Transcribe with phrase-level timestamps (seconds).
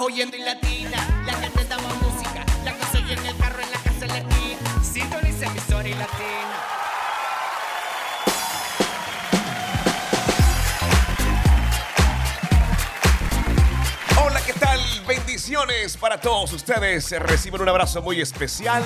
[0.00, 1.24] oyendo y latina.
[1.26, 4.08] La que te damos música, la que soy en el carro, en la casa, en
[4.08, 4.82] la esquina.
[4.82, 6.56] Sintoniza y latina.
[14.24, 14.80] Hola, ¿qué tal?
[15.06, 17.10] Bendiciones para todos ustedes.
[17.18, 18.84] Reciben un abrazo muy especial.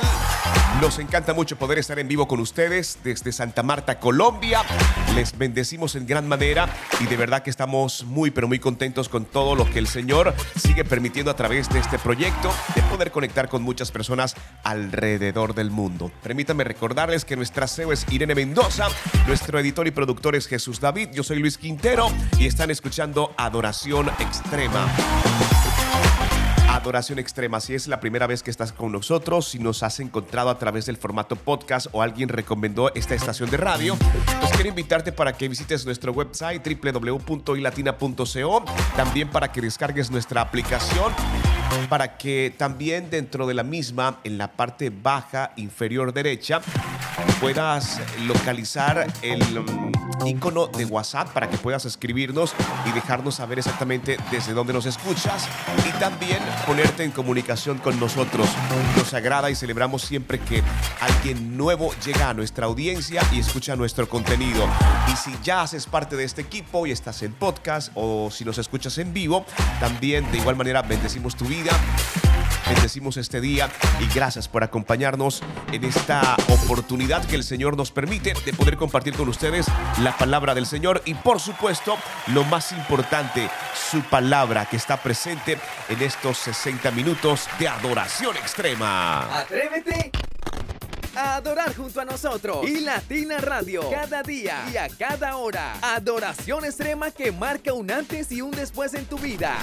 [0.82, 4.62] Nos encanta mucho poder estar en vivo con ustedes desde Santa Marta, Colombia.
[5.14, 6.68] Les bendecimos en gran manera
[6.98, 10.34] y de verdad que estamos muy, pero muy contentos con todo lo que el Señor
[10.56, 15.70] sigue permitiendo a través de este proyecto de poder conectar con muchas personas alrededor del
[15.70, 16.10] mundo.
[16.20, 18.88] Permítanme recordarles que nuestra CEO es Irene Mendoza,
[19.28, 22.08] nuestro editor y productor es Jesús David, yo soy Luis Quintero
[22.40, 24.92] y están escuchando Adoración Extrema.
[26.82, 27.60] Adoración Extrema.
[27.60, 30.84] Si es la primera vez que estás con nosotros, si nos has encontrado a través
[30.84, 33.96] del formato podcast o alguien recomendó esta estación de radio,
[34.40, 38.64] pues quiero invitarte para que visites nuestro website www.ilatina.co,
[38.96, 41.12] también para que descargues nuestra aplicación
[41.88, 46.60] para que también dentro de la misma, en la parte baja inferior derecha,
[47.40, 49.92] puedas localizar el um,
[50.26, 52.54] icono de WhatsApp para que puedas escribirnos
[52.86, 55.48] y dejarnos saber exactamente desde dónde nos escuchas
[55.86, 58.48] y también ponerte en comunicación con nosotros.
[58.96, 60.62] Nos agrada y celebramos siempre que
[61.00, 64.66] alguien nuevo llega a nuestra audiencia y escucha nuestro contenido.
[65.12, 68.58] Y si ya haces parte de este equipo y estás en podcast o si nos
[68.58, 69.44] escuchas en vivo,
[69.80, 71.61] también de igual manera bendecimos tu vida.
[72.66, 78.34] Bendecimos este día y gracias por acompañarnos en esta oportunidad que el Señor nos permite
[78.44, 79.66] de poder compartir con ustedes
[80.00, 81.96] la palabra del Señor y por supuesto
[82.28, 89.38] lo más importante, su palabra que está presente en estos 60 minutos de adoración extrema.
[89.38, 90.10] Atrévete
[91.14, 95.74] a adorar junto a nosotros y Latina Radio cada día y a cada hora.
[95.82, 99.58] Adoración extrema que marca un antes y un después en tu vida.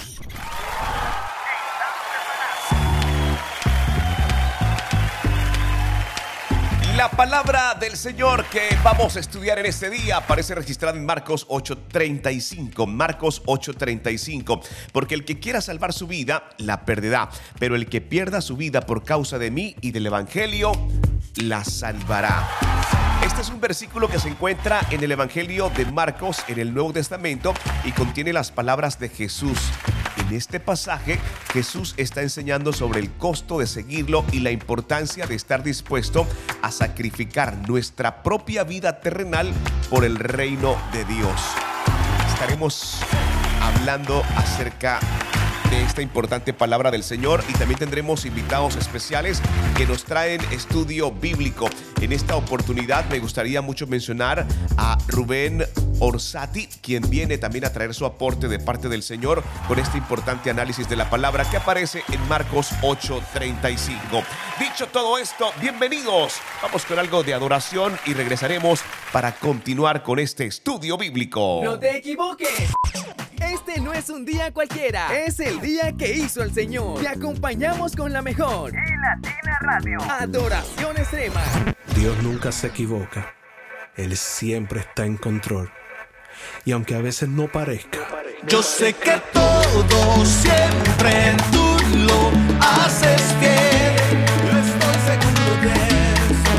[7.00, 11.46] La palabra del Señor que vamos a estudiar en este día aparece registrada en Marcos
[11.47, 12.85] 8:35.
[12.88, 14.62] Marcos 8:35.
[14.91, 17.29] Porque el que quiera salvar su vida, la perderá.
[17.57, 20.73] Pero el que pierda su vida por causa de mí y del Evangelio,
[21.38, 22.50] la salvará.
[23.25, 26.91] Este es un versículo que se encuentra en el Evangelio de Marcos en el Nuevo
[26.91, 27.53] Testamento
[27.85, 29.57] y contiene las palabras de Jesús.
[30.29, 31.19] En este pasaje,
[31.53, 36.28] Jesús está enseñando sobre el costo de seguirlo y la importancia de estar dispuesto
[36.62, 39.51] a sacrificar nuestra propia vida terrenal
[39.90, 41.41] por el reino de Dios.
[42.31, 43.00] Estaremos
[43.59, 45.00] hablando acerca
[45.89, 49.41] esta importante palabra del Señor y también tendremos invitados especiales
[49.75, 51.67] que nos traen estudio bíblico.
[52.00, 54.45] En esta oportunidad me gustaría mucho mencionar
[54.78, 55.66] a Rubén
[55.99, 60.51] Orsati, quien viene también a traer su aporte de parte del Señor con este importante
[60.51, 64.23] análisis de la palabra que aparece en Marcos 8:35.
[64.59, 66.35] Dicho todo esto, bienvenidos.
[66.61, 71.61] Vamos con algo de adoración y regresaremos para continuar con este estudio bíblico.
[71.63, 72.69] No te equivoques.
[73.41, 77.00] Este no es un día cualquiera, es el día que hizo el Señor.
[77.00, 78.73] Te acompañamos con la mejor.
[78.73, 79.97] Latina Radio.
[80.01, 81.41] Adoración extrema.
[81.95, 83.33] Dios nunca se equivoca.
[83.95, 85.72] Él siempre está en control.
[86.66, 87.99] Y aunque a veces no parezca,
[88.47, 94.25] Yo sé que todo siempre tú lo haces bien.
[94.47, 95.73] Yo estoy seguro de
[96.16, 96.53] eso.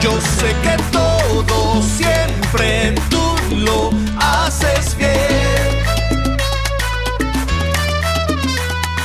[0.00, 5.13] Yo sé que todo siempre tú lo haces bien.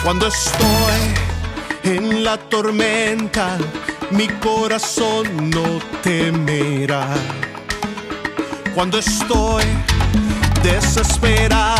[0.09, 1.13] Cuando estoy
[1.83, 3.59] en la tormenta,
[4.09, 7.05] mi corazón no temerá.
[8.73, 9.65] Cuando estoy
[10.63, 11.78] desesperado,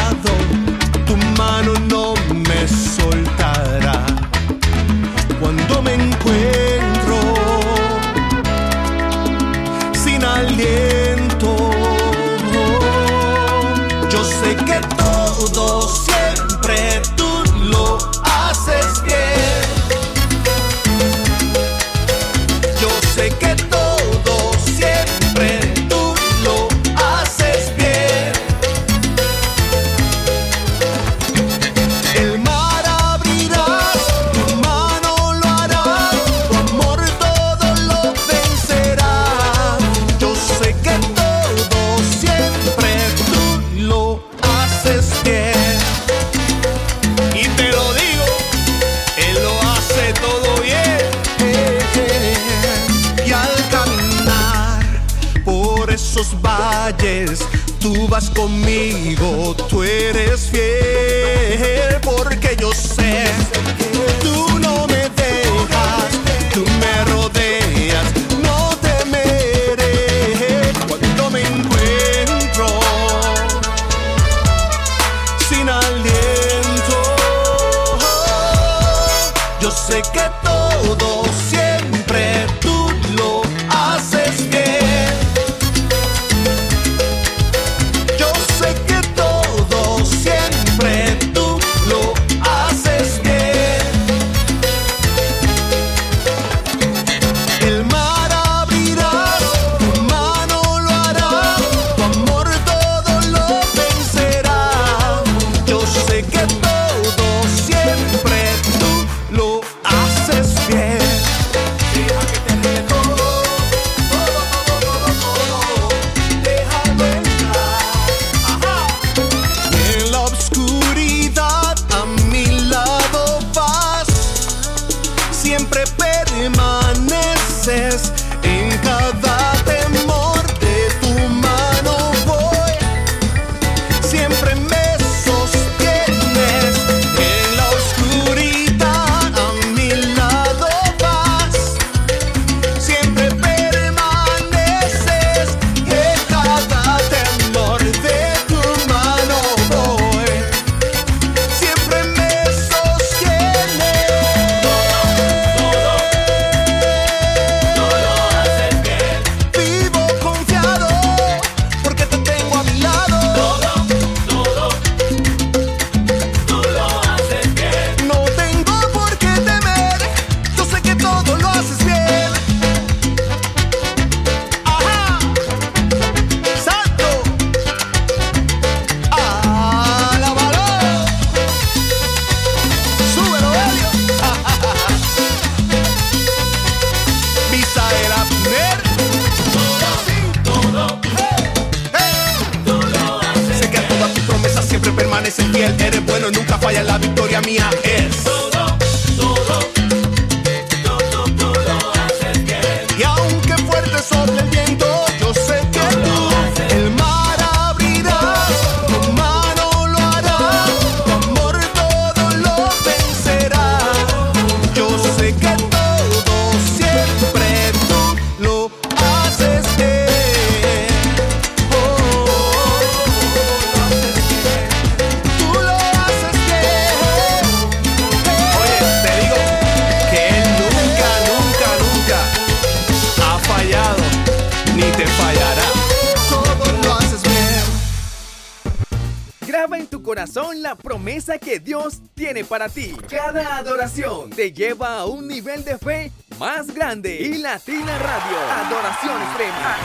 [240.01, 242.96] corazón la promesa que Dios tiene para ti.
[243.09, 247.16] Cada adoración te lleva a un nivel de fe más grande.
[247.22, 249.75] Y Latina Radio, Adoración Extrema.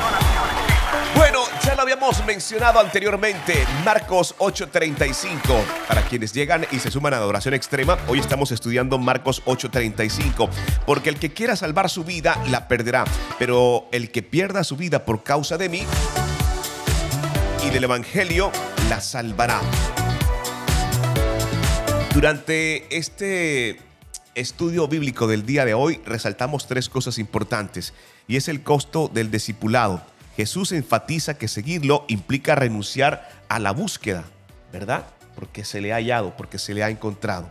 [1.16, 5.64] Bueno, ya lo habíamos mencionado anteriormente, Marcos 8:35.
[5.88, 10.48] Para quienes llegan y se suman a Adoración Extrema, hoy estamos estudiando Marcos 8:35,
[10.86, 13.04] porque el que quiera salvar su vida la perderá,
[13.38, 15.84] pero el que pierda su vida por causa de mí
[17.64, 18.50] y del Evangelio
[18.88, 19.60] la salvará.
[22.14, 23.80] Durante este
[24.36, 27.92] estudio bíblico del día de hoy resaltamos tres cosas importantes
[28.28, 30.00] y es el costo del discipulado.
[30.36, 34.22] Jesús enfatiza que seguirlo implica renunciar a la búsqueda,
[34.72, 35.06] ¿verdad?
[35.34, 37.50] Porque se le ha hallado, porque se le ha encontrado.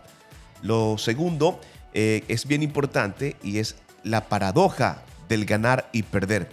[0.62, 1.60] Lo segundo
[1.94, 6.50] eh, es bien importante y es la paradoja del ganar y perder.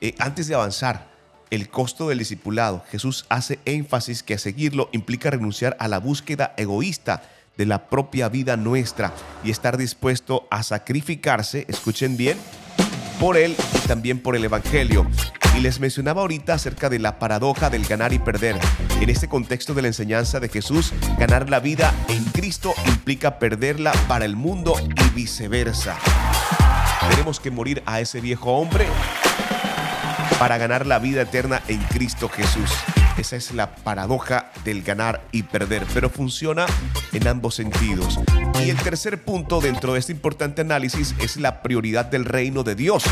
[0.00, 1.09] Eh, antes de avanzar,
[1.50, 7.22] el costo del discipulado, Jesús hace énfasis que seguirlo implica renunciar a la búsqueda egoísta
[7.56, 9.12] de la propia vida nuestra
[9.44, 12.38] y estar dispuesto a sacrificarse, escuchen bien,
[13.18, 15.06] por Él y también por el Evangelio.
[15.56, 18.56] Y les mencionaba ahorita acerca de la paradoja del ganar y perder.
[19.00, 23.92] En este contexto de la enseñanza de Jesús, ganar la vida en Cristo implica perderla
[24.06, 25.98] para el mundo y viceversa.
[27.10, 28.86] Tenemos que morir a ese viejo hombre
[30.40, 32.70] para ganar la vida eterna en Cristo Jesús.
[33.18, 36.64] Esa es la paradoja del ganar y perder, pero funciona
[37.12, 38.18] en ambos sentidos.
[38.64, 42.74] Y el tercer punto dentro de este importante análisis es la prioridad del reino de
[42.74, 43.04] Dios.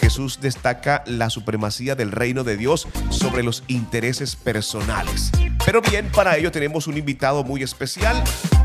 [0.00, 5.30] Jesús destaca la supremacía del reino de Dios sobre los intereses personales.
[5.64, 8.22] Pero bien, para ello tenemos un invitado muy especial,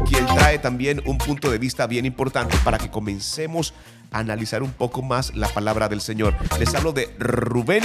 [0.08, 3.74] quien trae también un punto de vista bien importante para que comencemos
[4.12, 6.36] a analizar un poco más la palabra del Señor.
[6.60, 7.84] Les hablo de Rubén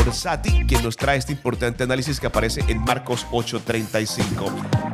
[0.00, 4.52] Orsati, quien nos trae este importante análisis que aparece en Marcos 8:35.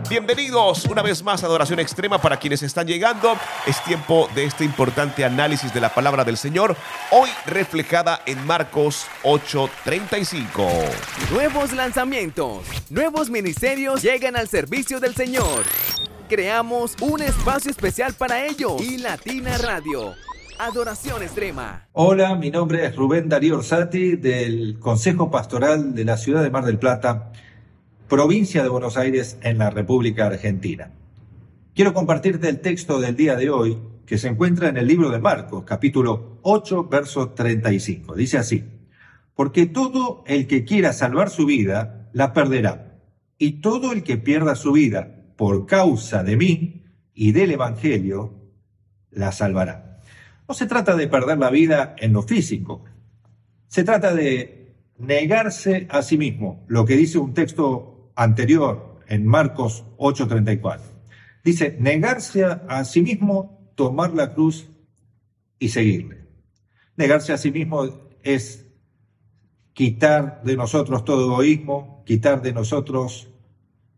[0.09, 3.37] Bienvenidos una vez más a Adoración Extrema para quienes están llegando.
[3.67, 6.77] Es tiempo de este importante análisis de la palabra del Señor,
[7.11, 10.69] hoy reflejada en Marcos 8:35.
[11.33, 15.65] Nuevos lanzamientos, nuevos ministerios llegan al servicio del Señor.
[16.29, 20.15] Creamos un espacio especial para ello y Latina Radio.
[20.61, 21.89] Adoración Extrema.
[21.93, 26.67] Hola, mi nombre es Rubén Darío Orsati del Consejo Pastoral de la Ciudad de Mar
[26.67, 27.33] del Plata,
[28.11, 30.91] provincia de Buenos Aires en la República Argentina.
[31.75, 35.19] Quiero compartirte el texto del día de hoy que se encuentra en el libro de
[35.19, 38.15] Marcos, capítulo 8, verso 35.
[38.15, 38.63] Dice así,
[39.35, 43.01] porque todo el que quiera salvar su vida, la perderá,
[43.39, 48.35] y todo el que pierda su vida por causa de mí y del Evangelio,
[49.11, 49.90] la salvará.
[50.51, 52.83] No se trata de perder la vida en lo físico,
[53.69, 59.85] se trata de negarse a sí mismo, lo que dice un texto anterior en Marcos
[59.97, 60.81] 8:34.
[61.45, 64.69] Dice, negarse a sí mismo, tomar la cruz
[65.61, 66.27] y seguirle.
[66.97, 67.85] Negarse a sí mismo
[68.25, 68.67] es
[69.73, 73.31] quitar de nosotros todo egoísmo, quitar de nosotros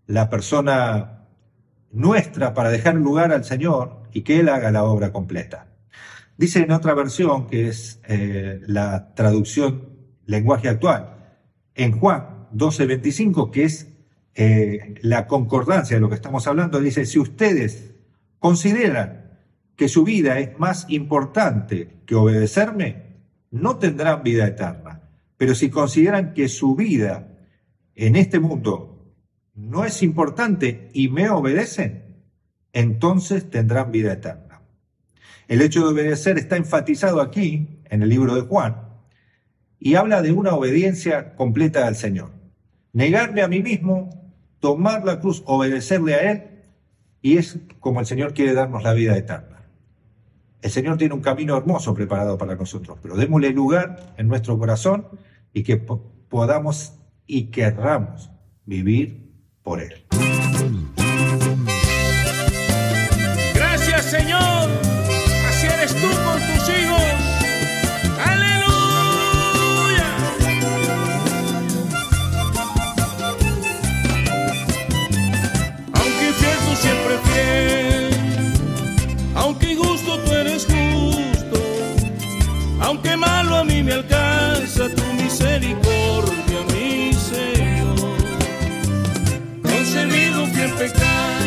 [0.07, 1.29] la persona
[1.93, 5.72] nuestra para dejar lugar al Señor y que Él haga la obra completa.
[6.43, 9.91] Dice en otra versión, que es eh, la traducción
[10.27, 11.37] lenguaje actual,
[11.77, 13.87] en Juan 12:25, que es
[14.35, 17.95] eh, la concordancia de lo que estamos hablando, dice, si ustedes
[18.41, 19.39] consideran
[19.77, 23.21] que su vida es más importante que obedecerme,
[23.53, 25.01] no tendrán vida eterna.
[25.37, 27.39] Pero si consideran que su vida
[27.95, 29.15] en este mundo
[29.55, 32.25] no es importante y me obedecen,
[32.73, 34.42] entonces tendrán vida eterna.
[35.49, 38.77] El hecho de obedecer está enfatizado aquí, en el libro de Juan,
[39.79, 42.31] y habla de una obediencia completa al Señor.
[42.93, 44.11] Negarme a mí mismo,
[44.61, 46.43] tomar la cruz, obedecerle a Él,
[47.21, 49.65] y es como el Señor quiere darnos la vida eterna.
[50.61, 55.07] El Señor tiene un camino hermoso preparado para nosotros, pero démosle lugar en nuestro corazón
[55.53, 56.95] y que po- podamos
[57.27, 58.31] y querramos
[58.65, 59.33] vivir
[59.63, 60.05] por Él.
[64.13, 64.82] Señor.
[82.93, 87.97] Aunque malo a mí me alcanza tu misericordia, mi Señor.
[89.63, 91.47] Concebido fui en pecado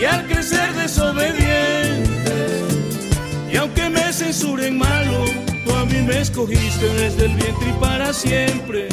[0.00, 2.32] y al crecer desobediente.
[3.52, 5.26] Y aunque me censuren malo,
[5.66, 8.88] tú a mí me escogiste desde el vientre y para siempre.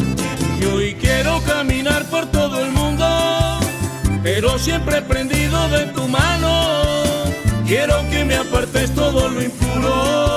[0.61, 3.07] Y hoy quiero caminar por todo el mundo,
[4.21, 6.83] pero siempre prendido de tu mano.
[7.65, 10.28] Quiero que me apartes todo lo impuro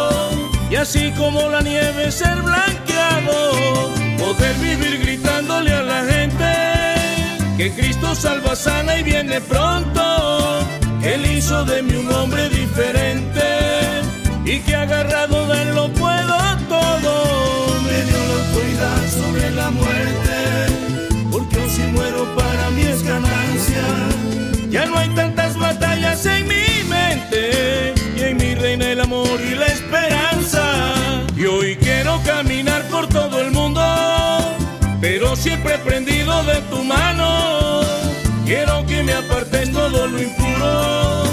[0.72, 6.46] y así como la nieve ser blanqueado, poder vivir gritándole a la gente
[7.58, 10.60] que Cristo salva, sana y viene pronto.
[11.02, 13.42] que Él hizo de mí un hombre diferente
[14.46, 16.36] y que agarrado de él lo puedo
[16.70, 17.80] todo.
[17.86, 20.36] Me dio la autoridad sobre la muerte,
[21.30, 23.84] porque aun si muero para mí es ganancia.
[24.70, 27.91] Ya no hay tantas batallas en mi mente
[35.42, 37.80] siempre prendido de tu mano.
[38.46, 41.24] Quiero que me apartes todo lo impuro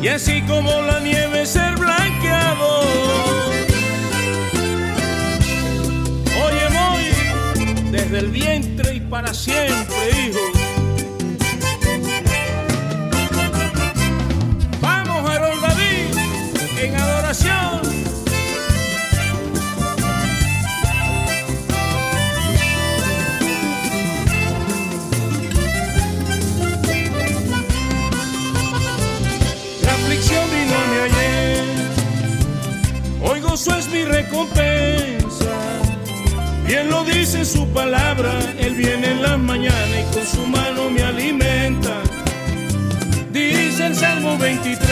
[0.00, 2.80] y así como la nieve ser blanqueado.
[6.44, 9.96] Oye, voy desde el vientre y para siempre,
[10.28, 10.57] hijo.
[36.68, 41.02] Bien lo dice su palabra, Él viene en la mañana y con su mano me
[41.02, 42.02] alimenta.
[43.32, 44.86] Dice el Salmo 23,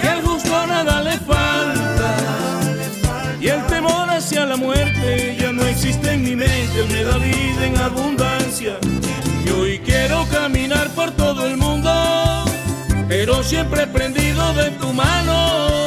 [0.00, 2.16] que al justo nada le falta.
[3.40, 7.18] Y el temor hacia la muerte ya no existe en mi mente, Él me da
[7.18, 8.78] vida en abundancia.
[9.44, 11.90] Y hoy quiero caminar por todo el mundo,
[13.08, 15.83] pero siempre prendido de tu mano.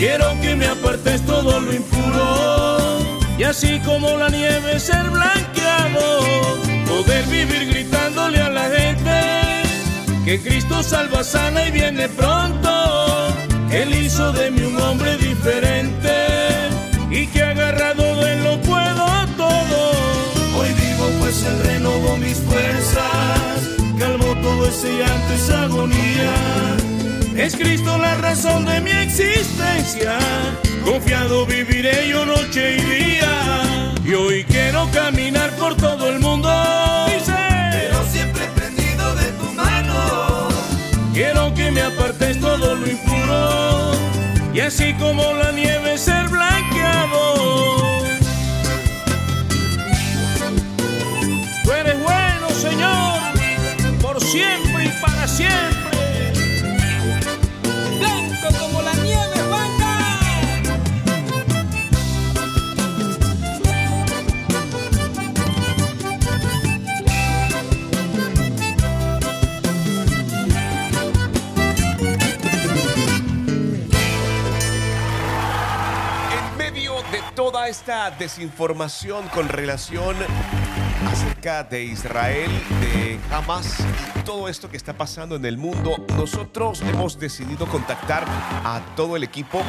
[0.00, 3.00] Quiero que me apartes todo lo impuro,
[3.36, 6.56] y así como la nieve ser blanqueado,
[6.88, 9.20] poder vivir gritándole a la gente
[10.24, 12.70] que Cristo salva, sana y viene pronto.
[13.70, 16.14] Él hizo de mí un hombre diferente
[17.10, 19.92] y que agarrado de él lo puedo todo.
[20.56, 26.70] Hoy vivo pues él renovó mis fuerzas, calmó todo ese llanto, esa agonía.
[27.36, 30.18] Es Cristo la razón de mi existencia,
[30.84, 33.92] confiado viviré yo noche y día.
[34.04, 36.50] Y hoy quiero caminar por todo el mundo.
[37.24, 40.48] Pero siempre prendido de tu mano.
[41.14, 43.92] Quiero que me apartes todo lo impuro
[44.52, 47.76] y así como la nieve ser blanqueado.
[51.64, 53.20] Tú eres bueno, Señor,
[54.02, 54.69] por siempre
[78.08, 80.16] desinformación con relación
[81.06, 83.76] acerca de Israel, de Hamas
[84.18, 89.16] y todo esto que está pasando en el mundo, nosotros hemos decidido contactar a todo
[89.16, 89.60] el equipo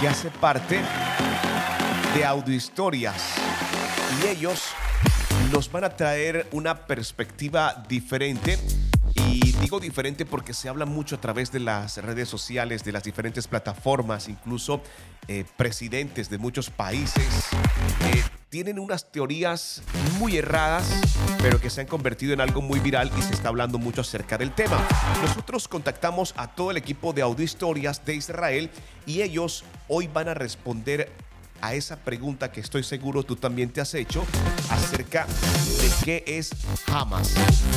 [0.00, 0.80] que hace parte
[2.14, 3.34] de Audiohistorias
[4.22, 4.66] y ellos
[5.50, 8.56] nos van a traer una perspectiva diferente.
[9.60, 13.46] Digo diferente porque se habla mucho a través de las redes sociales, de las diferentes
[13.46, 14.82] plataformas, incluso
[15.28, 17.28] eh, presidentes de muchos países
[18.06, 19.82] eh, tienen unas teorías
[20.18, 20.88] muy erradas,
[21.40, 24.38] pero que se han convertido en algo muy viral y se está hablando mucho acerca
[24.38, 24.76] del tema.
[25.22, 28.70] Nosotros contactamos a todo el equipo de Audio Historias de Israel
[29.06, 31.12] y ellos hoy van a responder
[31.60, 34.24] a esa pregunta que estoy seguro tú también te has hecho
[34.70, 36.50] acerca de qué es
[36.92, 37.34] Hamas.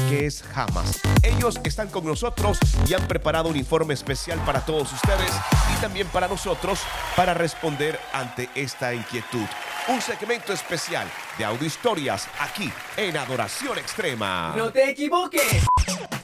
[0.09, 1.01] ¿Qué es Hamas?
[1.21, 5.31] Ellos están con nosotros y han preparado un informe especial para todos ustedes
[5.75, 6.79] y también para nosotros
[7.15, 9.45] para responder ante esta inquietud.
[9.87, 14.53] Un segmento especial de audio historias aquí en Adoración Extrema.
[14.55, 15.65] No te equivoques.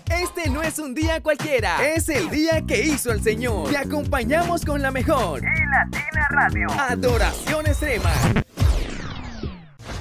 [0.10, 3.70] Este no es un día cualquiera, es el día que hizo el Señor.
[3.70, 5.42] Te acompañamos con la mejor.
[5.42, 6.68] Y Latina Radio.
[6.72, 8.10] Adoración extrema.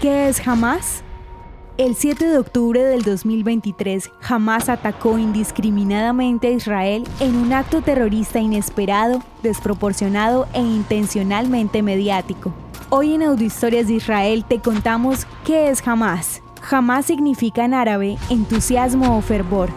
[0.00, 1.04] ¿Qué es Hamas?
[1.76, 8.40] El 7 de octubre del 2023, Hamas atacó indiscriminadamente a Israel en un acto terrorista
[8.40, 12.54] inesperado, desproporcionado e intencionalmente mediático.
[12.88, 16.42] Hoy en Audiohistorias de Israel te contamos qué es Hamas.
[16.68, 19.70] Hamas significa en árabe entusiasmo o fervor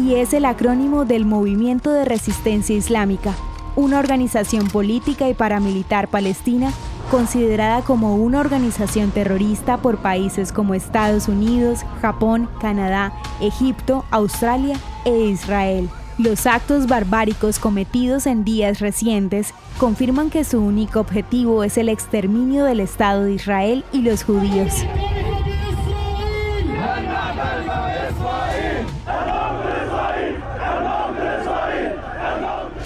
[0.00, 3.34] y es el acrónimo del Movimiento de Resistencia Islámica,
[3.76, 6.72] una organización política y paramilitar palestina
[7.10, 15.26] considerada como una organización terrorista por países como Estados Unidos, Japón, Canadá, Egipto, Australia e
[15.26, 15.90] Israel.
[16.18, 22.64] Los actos barbáricos cometidos en días recientes confirman que su único objetivo es el exterminio
[22.64, 24.84] del Estado de Israel y los judíos.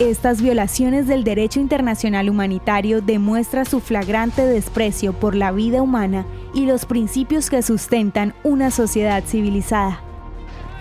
[0.05, 6.67] Estas violaciones del derecho internacional humanitario demuestran su flagrante desprecio por la vida humana y
[6.67, 10.03] los principios que sustentan una sociedad civilizada.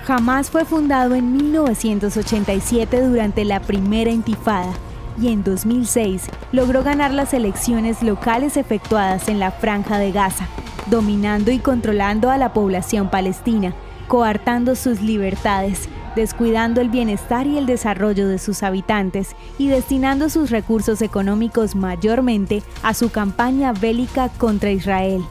[0.03, 4.73] Jamás fue fundado en 1987 durante la primera intifada
[5.17, 10.49] y en 2006 logró ganar las elecciones locales efectuadas en la franja de Gaza,
[10.87, 13.73] dominando y controlando a la población palestina,
[14.09, 20.49] coartando sus libertades descuidando el bienestar y el desarrollo de sus habitantes y destinando sus
[20.49, 25.23] recursos económicos mayormente a su campaña bélica contra Israel.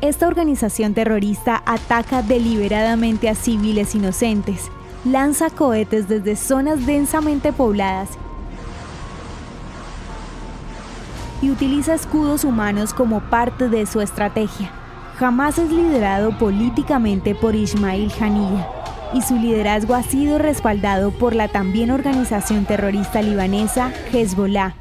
[0.00, 4.70] Esta organización terrorista ataca deliberadamente a civiles inocentes,
[5.04, 8.10] lanza cohetes desde zonas densamente pobladas
[11.40, 14.70] y utiliza escudos humanos como parte de su estrategia.
[15.18, 18.64] Jamás es liderado políticamente por Ismail Haniyeh,
[19.14, 24.74] y su liderazgo ha sido respaldado por la también organización terrorista libanesa Hezbollah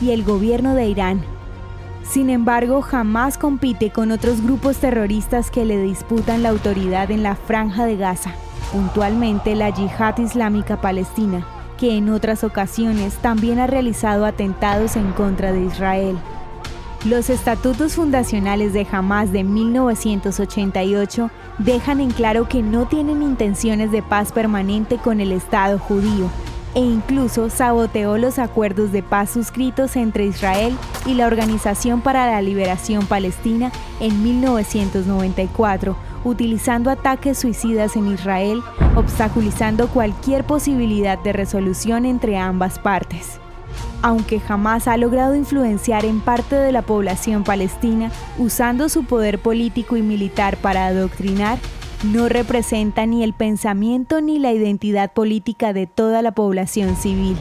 [0.00, 1.22] y el gobierno de Irán.
[2.04, 7.36] Sin embargo, jamás compite con otros grupos terroristas que le disputan la autoridad en la
[7.36, 8.34] franja de Gaza,
[8.72, 11.46] puntualmente la Yihad Islámica Palestina,
[11.78, 16.18] que en otras ocasiones también ha realizado atentados en contra de Israel.
[17.06, 24.02] Los estatutos fundacionales de Hamas de 1988 dejan en claro que no tienen intenciones de
[24.02, 26.28] paz permanente con el Estado judío
[26.74, 32.42] e incluso saboteó los acuerdos de paz suscritos entre Israel y la Organización para la
[32.42, 38.60] Liberación Palestina en 1994, utilizando ataques suicidas en Israel,
[38.94, 43.40] obstaculizando cualquier posibilidad de resolución entre ambas partes
[44.02, 49.96] aunque jamás ha logrado influenciar en parte de la población palestina usando su poder político
[49.96, 51.58] y militar para adoctrinar,
[52.04, 57.36] no representa ni el pensamiento ni la identidad política de toda la población civil.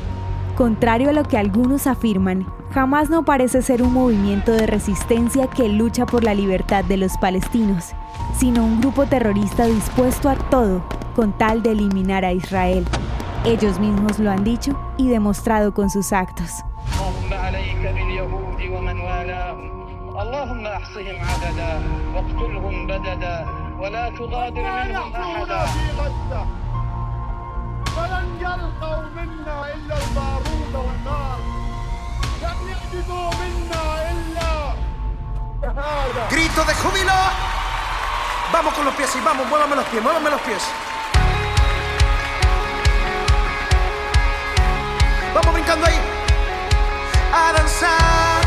[0.58, 5.70] Contrario a lo que algunos afirman, jamás no parece ser un movimiento de resistencia que
[5.70, 7.94] lucha por la libertad de los palestinos,
[8.38, 10.84] sino un grupo terrorista dispuesto a todo
[11.16, 12.86] con tal de eliminar a Israel.
[13.46, 16.52] Ellos mismos lo han dicho y demostrado con sus actos.
[36.30, 37.14] Grito de júbilo.
[38.52, 40.89] Vamos con los pies y vamos, muévame los pies, muévame los pies.
[45.34, 46.00] Vamos brincando ahí.
[47.32, 48.39] A danzar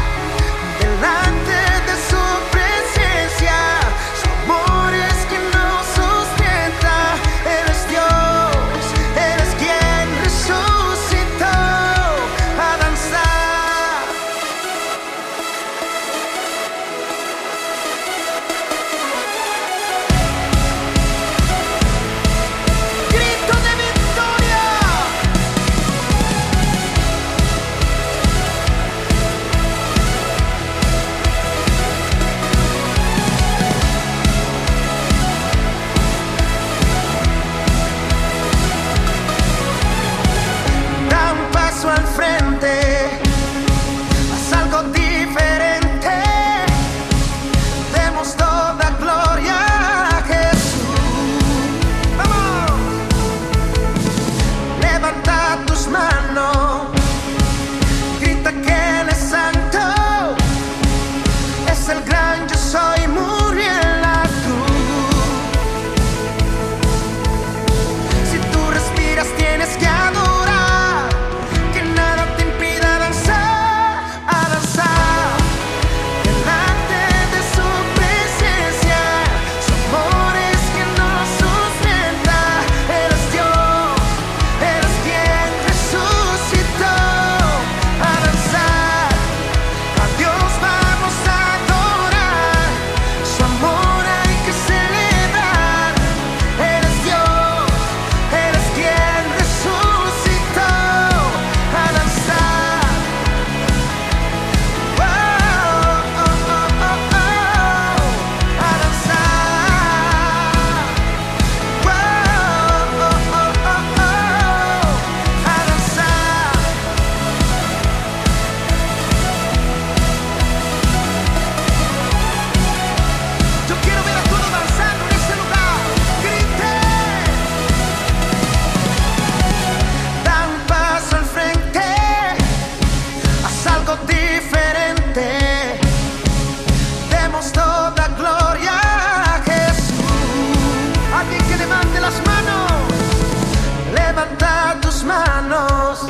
[144.92, 146.00] tus manos,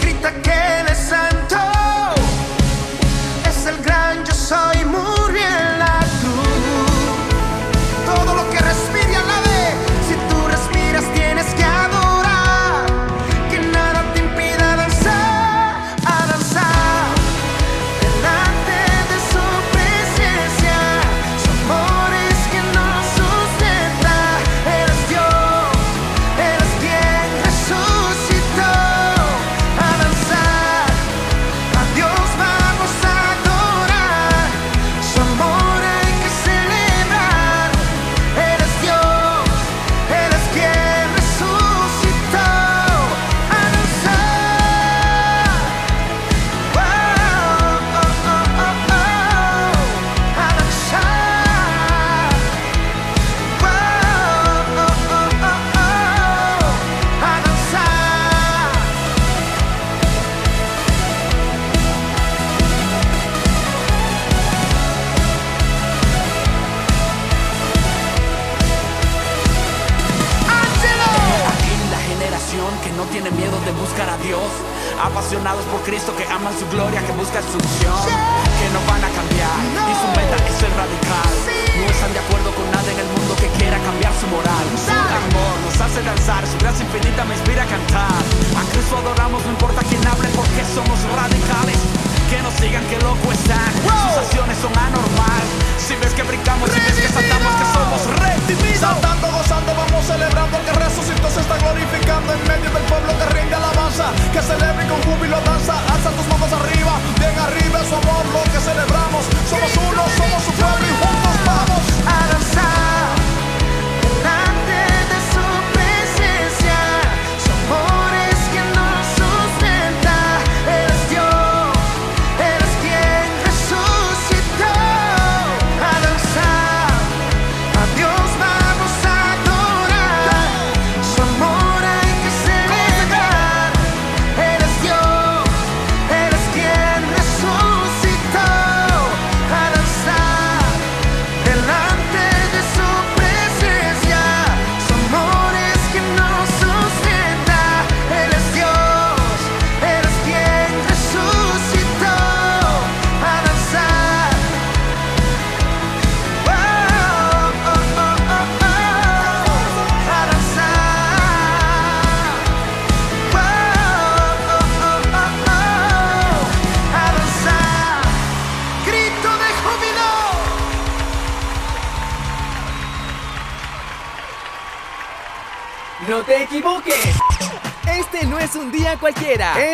[0.00, 0.93] grita que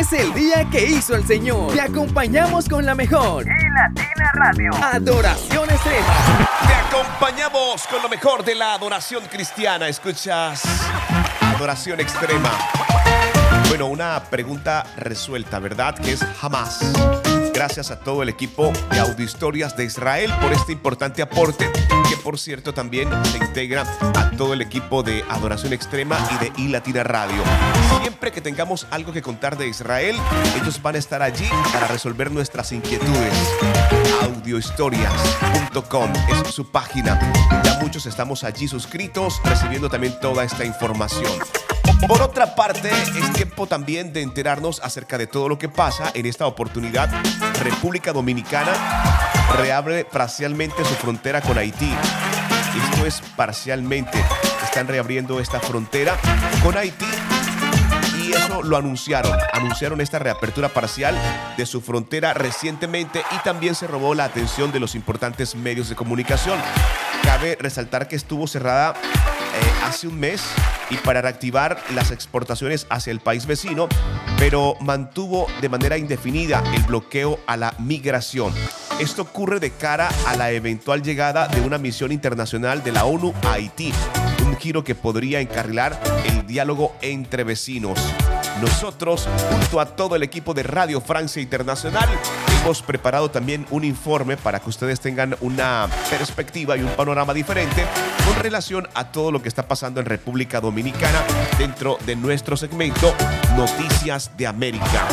[0.01, 1.73] es el día que hizo el Señor.
[1.73, 3.45] Te acompañamos con la mejor.
[3.45, 4.71] Y Latina Radio.
[4.81, 6.07] Adoración extrema.
[6.67, 9.87] Te acompañamos con lo mejor de la adoración cristiana.
[9.87, 10.63] Escuchas
[11.39, 12.49] adoración extrema.
[13.69, 15.93] Bueno, una pregunta resuelta, ¿verdad?
[15.93, 16.79] Que es jamás.
[17.61, 21.71] Gracias a todo el equipo de Audiohistorias de Israel por este importante aporte,
[22.09, 23.83] que por cierto también se integra
[24.15, 27.43] a todo el equipo de Adoración Extrema y de iLatina Radio.
[28.01, 30.15] Siempre que tengamos algo que contar de Israel,
[30.59, 33.33] ellos van a estar allí para resolver nuestras inquietudes.
[34.23, 37.19] Audiohistorias.com es su página.
[37.63, 41.31] Ya muchos estamos allí suscritos, recibiendo también toda esta información.
[42.07, 46.25] Por otra parte, es tiempo también de enterarnos acerca de todo lo que pasa en
[46.25, 47.09] esta oportunidad.
[47.61, 48.73] República Dominicana
[49.55, 51.93] reabre parcialmente su frontera con Haití.
[52.91, 54.23] Esto es parcialmente.
[54.63, 56.17] Están reabriendo esta frontera
[56.63, 57.05] con Haití
[58.17, 59.37] y eso lo anunciaron.
[59.53, 61.17] Anunciaron esta reapertura parcial
[61.57, 65.95] de su frontera recientemente y también se robó la atención de los importantes medios de
[65.95, 66.59] comunicación.
[67.23, 68.93] Cabe resaltar que estuvo cerrada
[69.83, 70.41] hace un mes
[70.89, 73.87] y para reactivar las exportaciones hacia el país vecino,
[74.37, 78.53] pero mantuvo de manera indefinida el bloqueo a la migración.
[78.99, 83.33] Esto ocurre de cara a la eventual llegada de una misión internacional de la ONU
[83.43, 83.93] a Haití,
[84.45, 87.99] un giro que podría encarrilar el diálogo entre vecinos.
[88.61, 92.07] Nosotros, junto a todo el equipo de Radio Francia Internacional,
[92.61, 97.85] hemos preparado también un informe para que ustedes tengan una perspectiva y un panorama diferente
[98.25, 101.23] con relación a todo lo que está pasando en República Dominicana
[101.57, 103.15] dentro de nuestro segmento
[103.55, 105.07] Noticias de América.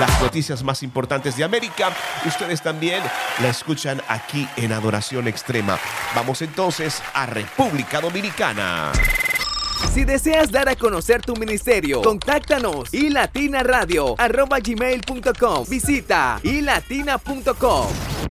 [0.00, 1.90] Las noticias más importantes de América,
[2.24, 3.02] ustedes también
[3.42, 5.78] la escuchan aquí en Adoración Extrema.
[6.14, 8.92] Vamos entonces a República Dominicana.
[9.92, 12.90] Si deseas dar a conocer tu ministerio, contáctanos
[14.62, 15.64] gmail.com.
[15.68, 17.86] Visita ilatina.com.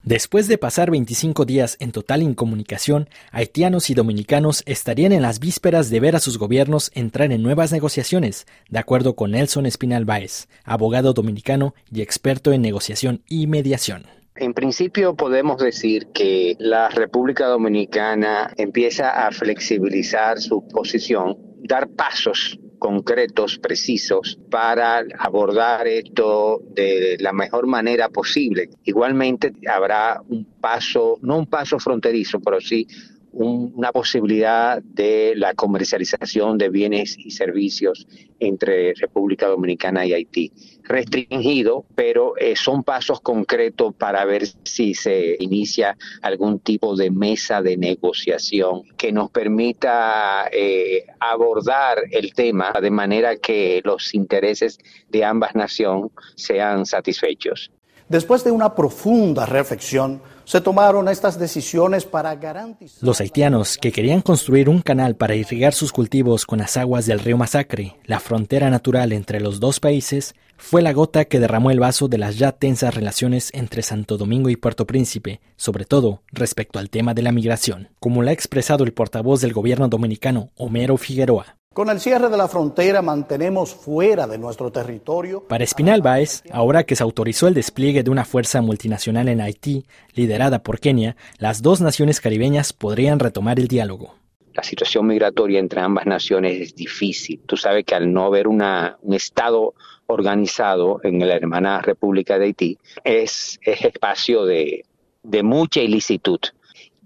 [0.02, 5.88] Después de pasar 25 días en total incomunicación, haitianos y dominicanos estarían en las vísperas
[5.88, 10.48] de ver a sus gobiernos entrar en nuevas negociaciones, de acuerdo con Nelson Espinal Báez,
[10.64, 14.06] abogado dominicano y experto en negociación y mediación.
[14.36, 22.58] En principio podemos decir que la República Dominicana empieza a flexibilizar su posición, dar pasos
[22.80, 28.70] concretos, precisos, para abordar esto de la mejor manera posible.
[28.82, 32.88] Igualmente habrá un paso, no un paso fronterizo, pero sí
[33.30, 38.06] un- una posibilidad de la comercialización de bienes y servicios
[38.40, 40.52] entre República Dominicana y Haití.
[40.84, 47.62] Restringido, pero eh, son pasos concretos para ver si se inicia algún tipo de mesa
[47.62, 55.24] de negociación que nos permita eh, abordar el tema de manera que los intereses de
[55.24, 57.70] ambas naciones sean satisfechos.
[58.08, 62.98] Después de una profunda reflexión se tomaron estas decisiones para garantizar.
[63.02, 67.20] Los haitianos, que querían construir un canal para irrigar sus cultivos con las aguas del
[67.20, 71.80] río Masacre, la frontera natural entre los dos países, fue la gota que derramó el
[71.80, 76.78] vaso de las ya tensas relaciones entre Santo Domingo y Puerto Príncipe, sobre todo respecto
[76.78, 80.96] al tema de la migración, como lo ha expresado el portavoz del gobierno dominicano, Homero
[80.96, 81.56] Figueroa.
[81.74, 85.42] Con el cierre de la frontera mantenemos fuera de nuestro territorio.
[85.48, 89.84] Para Espinal Báez, ahora que se autorizó el despliegue de una fuerza multinacional en Haití,
[90.14, 94.14] liderada por Kenia, las dos naciones caribeñas podrían retomar el diálogo.
[94.54, 97.42] La situación migratoria entre ambas naciones es difícil.
[97.44, 99.74] Tú sabes que al no haber una, un Estado
[100.06, 104.84] organizado en la hermana República de Haití, es, es espacio de,
[105.22, 106.40] de mucha ilicitud.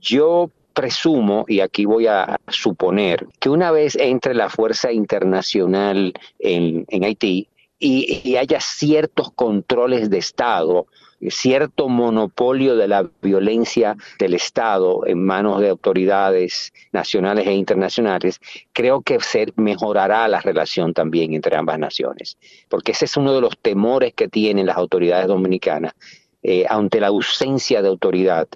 [0.01, 6.85] Yo presumo, y aquí voy a suponer, que una vez entre la fuerza internacional en,
[6.89, 7.49] en Haití
[7.81, 10.87] y, y, haya ciertos controles de Estado,
[11.29, 18.41] cierto monopolio de la violencia del Estado en manos de autoridades nacionales e internacionales,
[18.73, 23.41] creo que se mejorará la relación también entre ambas naciones, porque ese es uno de
[23.41, 25.95] los temores que tienen las autoridades dominicanas
[26.43, 28.49] eh, ante la ausencia de autoridad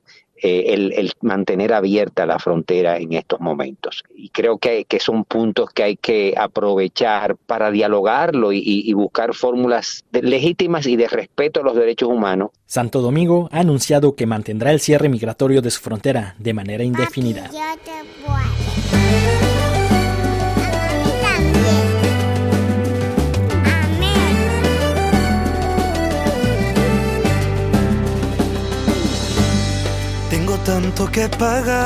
[0.42, 4.02] eh, el, el, mantener abierta la frontera en estos momentos.
[4.14, 9.34] Y creo que, que son puntos que hay que aprovechar para dialogarlo y, y buscar
[9.34, 12.50] fórmulas legítimas y de respeto a los derechos humanos.
[12.66, 17.48] Santo Domingo ha anunciado que mantendrá el cierre migratorio de su frontera de manera indefinida.
[30.64, 31.76] Tanto que pagarte.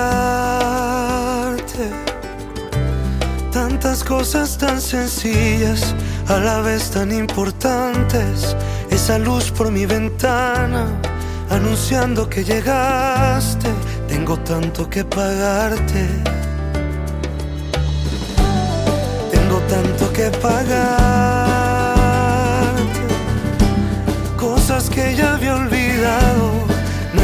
[3.51, 5.95] Tantas cosas tan sencillas,
[6.29, 8.55] a la vez tan importantes.
[8.91, 10.87] Esa luz por mi ventana,
[11.51, 13.71] anunciando que llegaste.
[14.09, 16.07] Tengo tanto que pagarte.
[19.33, 21.07] Tengo tanto que pagarte.
[24.37, 25.76] Cosas que ya había olvidado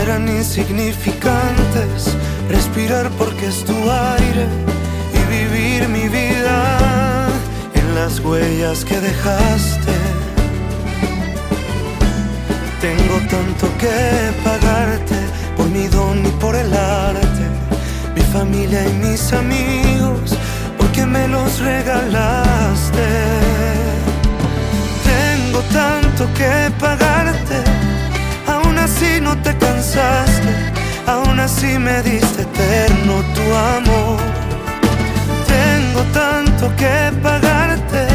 [0.03, 2.17] eran insignificantes.
[2.49, 4.47] Respirar porque es tu aire
[5.15, 7.29] y vivir mi vida
[7.75, 9.97] en las huellas que dejaste.
[12.81, 13.99] Tengo tanto que
[14.43, 15.19] pagarte
[15.57, 17.45] por mi don y por el arte,
[18.15, 20.37] mi familia y mis amigos,
[20.79, 23.07] porque me los regalaste.
[25.13, 27.82] Tengo tanto que pagarte
[29.03, 30.55] así no te cansaste,
[31.07, 34.19] aún así me diste eterno tu amor.
[35.47, 38.07] Tengo tanto que pagarte,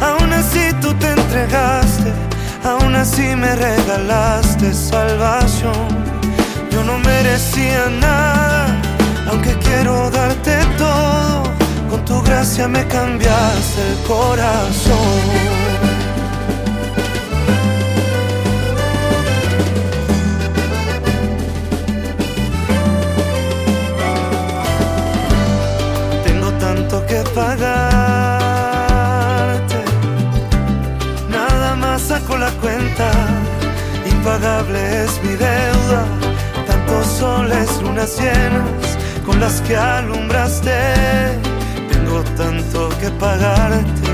[0.00, 2.12] aún así tú te entregaste,
[2.64, 5.88] aún así me regalaste salvación.
[6.70, 8.80] Yo no merecía nada,
[9.30, 11.42] aunque quiero darte todo,
[11.90, 15.53] con tu gracia me cambiaste el corazón.
[34.06, 36.04] Impagable es mi deuda.
[36.66, 40.70] Tantos soles, lunas llenas con las que alumbraste.
[41.90, 44.10] Tengo tanto que pagarte.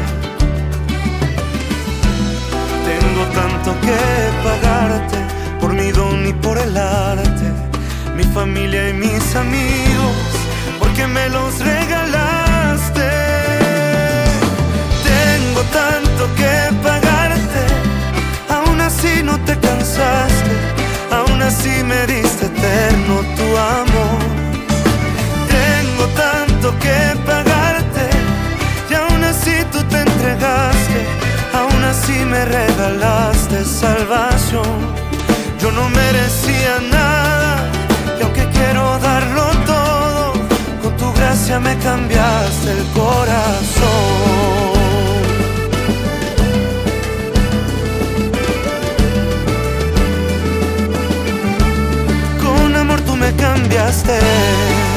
[2.88, 3.98] Tengo tanto que
[4.44, 5.18] pagarte
[5.60, 7.52] por mi don y por el arte.
[8.16, 10.16] Mi familia y mis amigos,
[10.78, 11.58] porque me los
[21.10, 24.20] aún así me diste eterno tu amor.
[25.48, 28.08] Tengo tanto que pagarte,
[28.90, 30.98] y aún así tú te entregaste,
[31.52, 35.00] aún así me regalaste salvación.
[35.60, 37.68] Yo no merecía nada,
[38.18, 40.32] y aunque quiero darlo todo,
[40.82, 44.79] con tu gracia me cambiaste el corazón.
[53.70, 54.89] Cambiaste.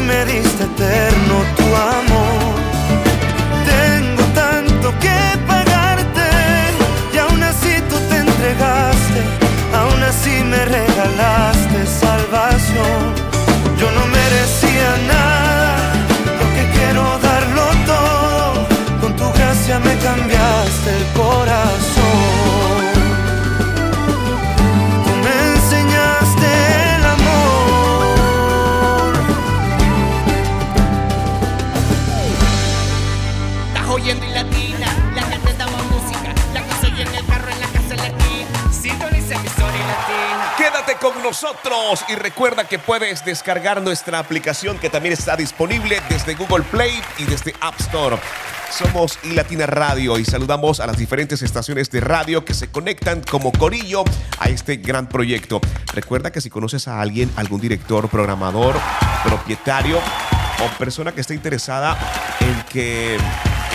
[0.00, 2.54] me diste eterno tu amor.
[3.64, 6.28] Tengo tanto que pagarte
[7.14, 9.20] y aún así tú te entregaste,
[9.80, 13.02] aún así me regalaste salvación.
[13.78, 15.92] Yo no merecía nada,
[16.40, 18.66] lo que quiero darlo todo,
[19.00, 20.49] con tu gracia me cambiaste.
[40.56, 46.34] Quédate con nosotros y recuerda que puedes descargar nuestra aplicación que también está disponible desde
[46.34, 48.18] Google Play y desde App Store.
[48.70, 53.52] Somos iLatina Radio y saludamos a las diferentes estaciones de radio que se conectan como
[53.52, 54.04] corillo
[54.38, 55.60] a este gran proyecto.
[55.92, 58.76] Recuerda que si conoces a alguien, algún director, programador,
[59.24, 61.98] propietario o persona que esté interesada
[62.40, 63.18] en que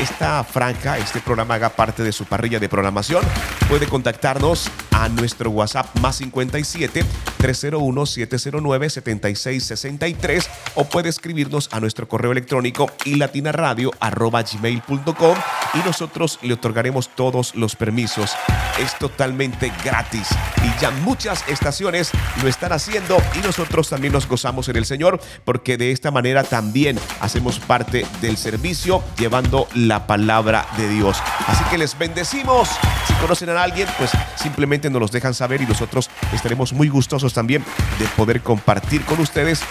[0.01, 3.23] esta franja, este programa haga parte de su parrilla de programación,
[3.69, 7.03] puede contactarnos a nuestro WhatsApp más 57
[7.37, 15.37] 301 709 7663 o puede escribirnos a nuestro correo electrónico ilatinaradio@gmail.com
[15.73, 18.31] y nosotros le otorgaremos todos los permisos.
[18.79, 20.29] Es totalmente gratis
[20.63, 22.11] y ya muchas estaciones
[22.41, 26.43] lo están haciendo y nosotros también nos gozamos en el Señor porque de esta manera
[26.43, 31.17] también hacemos parte del servicio llevando la palabra de Dios.
[31.47, 32.69] Así que les bendecimos.
[33.07, 37.33] Si conocen a alguien, pues simplemente nos los dejan saber y nosotros estaremos muy gustosos
[37.33, 37.63] también
[37.99, 39.61] de poder compartir con ustedes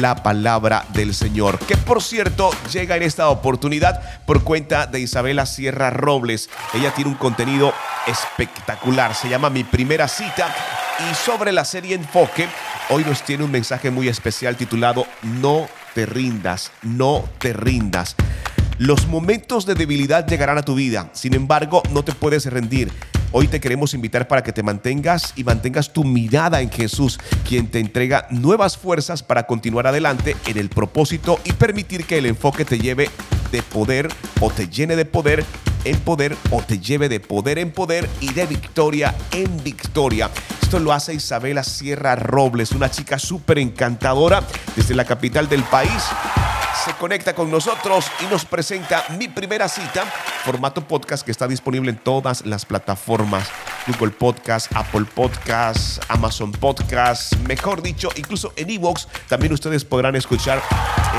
[0.00, 1.58] la palabra del Señor.
[1.58, 6.50] Que por cierto llega en esta oportunidad por cuenta de Isabela Sierra Robles.
[6.74, 7.72] Ella tiene un contenido
[8.06, 9.14] espectacular.
[9.14, 10.54] Se llama Mi primera cita
[11.10, 12.48] y sobre la serie Enfoque,
[12.90, 18.16] hoy nos tiene un mensaje muy especial titulado No te rindas, no te rindas.
[18.78, 22.92] Los momentos de debilidad llegarán a tu vida, sin embargo, no te puedes rendir.
[23.34, 27.18] Hoy te queremos invitar para que te mantengas y mantengas tu mirada en Jesús,
[27.48, 32.26] quien te entrega nuevas fuerzas para continuar adelante en el propósito y permitir que el
[32.26, 33.08] enfoque te lleve
[33.50, 34.08] de poder
[34.38, 35.46] o te llene de poder
[35.86, 40.30] en poder o te lleve de poder en poder y de victoria en victoria.
[40.60, 44.42] Esto lo hace Isabela Sierra Robles, una chica súper encantadora
[44.76, 46.02] desde la capital del país
[46.84, 50.04] se conecta con nosotros y nos presenta mi primera cita,
[50.44, 53.48] formato podcast que está disponible en todas las plataformas,
[53.86, 60.60] Google Podcast, Apple Podcast, Amazon Podcast, mejor dicho, incluso en Evox también ustedes podrán escuchar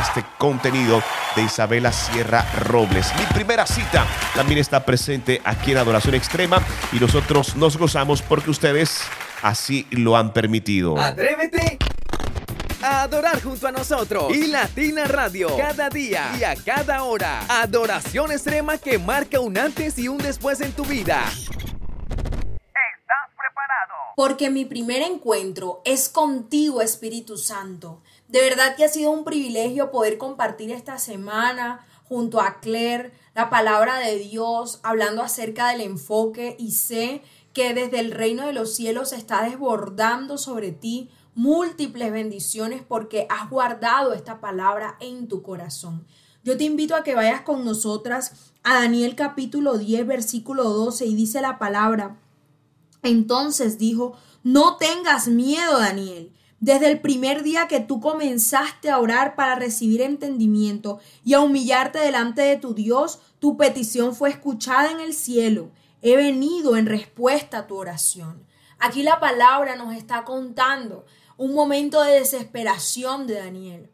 [0.02, 1.02] este contenido
[1.36, 3.14] de Isabela Sierra Robles.
[3.18, 4.06] Mi primera cita
[4.36, 6.62] también está presente aquí en Adoración Extrema
[6.92, 9.04] y nosotros nos gozamos porque ustedes
[9.42, 11.00] así lo han permitido.
[11.00, 11.73] Atrévete
[12.84, 17.40] a adorar junto a nosotros y Latina Radio cada día y a cada hora.
[17.48, 21.24] Adoración extrema que marca un antes y un después en tu vida.
[24.18, 28.02] Porque mi primer encuentro es contigo, Espíritu Santo.
[28.28, 33.50] De verdad que ha sido un privilegio poder compartir esta semana junto a Claire la
[33.50, 37.24] palabra de Dios, hablando acerca del enfoque y sé
[37.54, 43.28] que desde el reino de los cielos se está desbordando sobre ti múltiples bendiciones porque
[43.30, 46.06] has guardado esta palabra en tu corazón.
[46.44, 51.16] Yo te invito a que vayas con nosotras a Daniel capítulo 10, versículo 12 y
[51.16, 52.18] dice la palabra.
[53.02, 56.34] Entonces dijo, no tengas miedo, Daniel.
[56.60, 62.00] Desde el primer día que tú comenzaste a orar para recibir entendimiento y a humillarte
[62.00, 65.72] delante de tu Dios, tu petición fue escuchada en el cielo.
[66.02, 68.46] He venido en respuesta a tu oración.
[68.80, 71.06] Aquí la palabra nos está contando
[71.38, 73.90] un momento de desesperación de Daniel.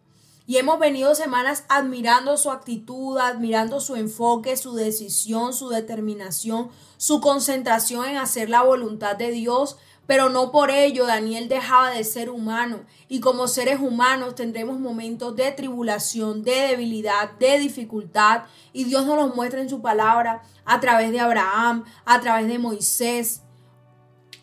[0.49, 7.21] Y hemos venido semanas admirando su actitud, admirando su enfoque, su decisión, su determinación, su
[7.21, 9.77] concentración en hacer la voluntad de Dios.
[10.07, 12.79] Pero no por ello Daniel dejaba de ser humano.
[13.07, 18.45] Y como seres humanos tendremos momentos de tribulación, de debilidad, de dificultad.
[18.73, 22.57] Y Dios nos los muestra en su palabra a través de Abraham, a través de
[22.57, 23.43] Moisés.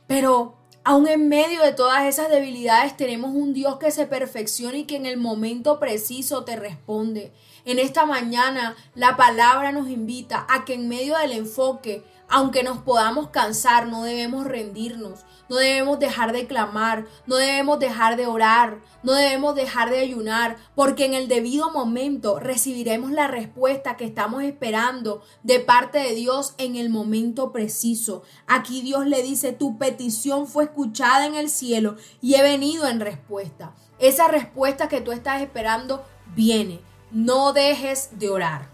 [0.07, 0.55] Pero
[0.89, 4.95] Aún en medio de todas esas debilidades tenemos un Dios que se perfecciona y que
[4.95, 7.33] en el momento preciso te responde.
[7.67, 12.79] En esta mañana la palabra nos invita a que en medio del enfoque aunque nos
[12.79, 18.79] podamos cansar, no debemos rendirnos, no debemos dejar de clamar, no debemos dejar de orar,
[19.03, 24.43] no debemos dejar de ayunar, porque en el debido momento recibiremos la respuesta que estamos
[24.43, 28.23] esperando de parte de Dios en el momento preciso.
[28.47, 33.01] Aquí Dios le dice, tu petición fue escuchada en el cielo y he venido en
[33.01, 33.75] respuesta.
[33.99, 36.05] Esa respuesta que tú estás esperando
[36.35, 36.86] viene.
[37.13, 38.69] No dejes de orar.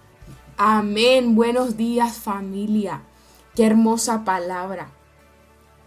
[0.57, 1.35] Amén.
[1.35, 3.03] Buenos días familia.
[3.55, 4.89] Qué hermosa palabra.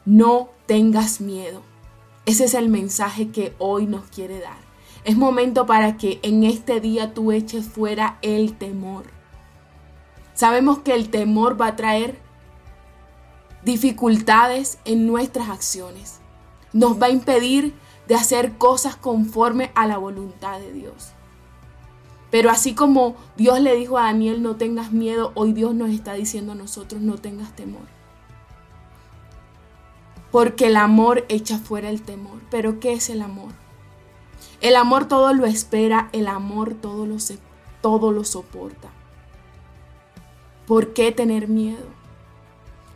[0.06, 1.64] No tengas miedo.
[2.28, 4.60] Ese es el mensaje que hoy nos quiere dar.
[5.06, 9.06] Es momento para que en este día tú eches fuera el temor.
[10.36, 12.20] Sabemos que el temor va a traer
[13.64, 16.20] dificultades en nuestras acciones.
[16.74, 17.74] Nos va a impedir
[18.08, 21.14] de hacer cosas conforme a la voluntad de Dios.
[22.36, 26.16] Pero así como Dios le dijo a Daniel, no tengas miedo, hoy Dios nos está
[26.16, 27.88] diciendo a nosotros, no tengas temor.
[30.32, 32.42] porque el amor echa fuera el temor.
[32.52, 33.54] Pero ¿qué es el amor?
[34.60, 37.16] El amor todo lo espera, el amor todo lo,
[37.80, 38.90] todo lo soporta.
[40.68, 41.88] ¿Por qué tener miedo?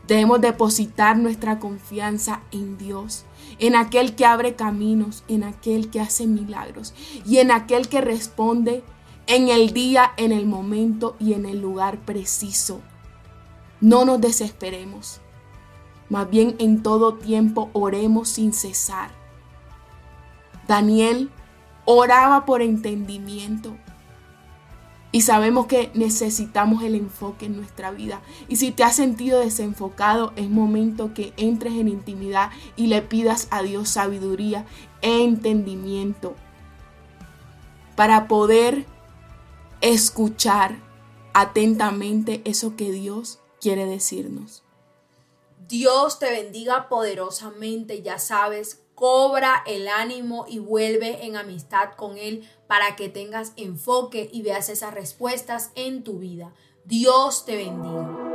[0.06, 3.24] Debemos depositar nuestra confianza en Dios,
[3.58, 6.94] en aquel que abre caminos, en aquel que hace milagros
[7.26, 8.84] y en aquel que responde
[9.30, 12.82] en el día, en el momento y en el lugar preciso.
[13.80, 15.22] No nos desesperemos.
[16.10, 19.12] Más bien en todo tiempo oremos sin cesar.
[20.68, 21.30] Daniel
[21.86, 23.78] oraba por entendimiento.
[25.12, 28.22] Y sabemos que necesitamos el enfoque en nuestra vida.
[28.48, 33.48] Y si te has sentido desenfocado, es momento que entres en intimidad y le pidas
[33.52, 34.66] a Dios sabiduría
[35.04, 36.34] e entendimiento
[37.96, 38.88] para poder
[39.82, 40.78] escuchar
[41.34, 44.64] atentamente eso que Dios quiere decirnos.
[45.68, 52.50] Dios te bendiga poderosamente, ya sabes, cobra el ánimo y vuelve en amistad con Él
[52.68, 56.54] para que tengas enfoque y veas esas respuestas en tu vida.
[56.86, 58.29] Dios te bendiga.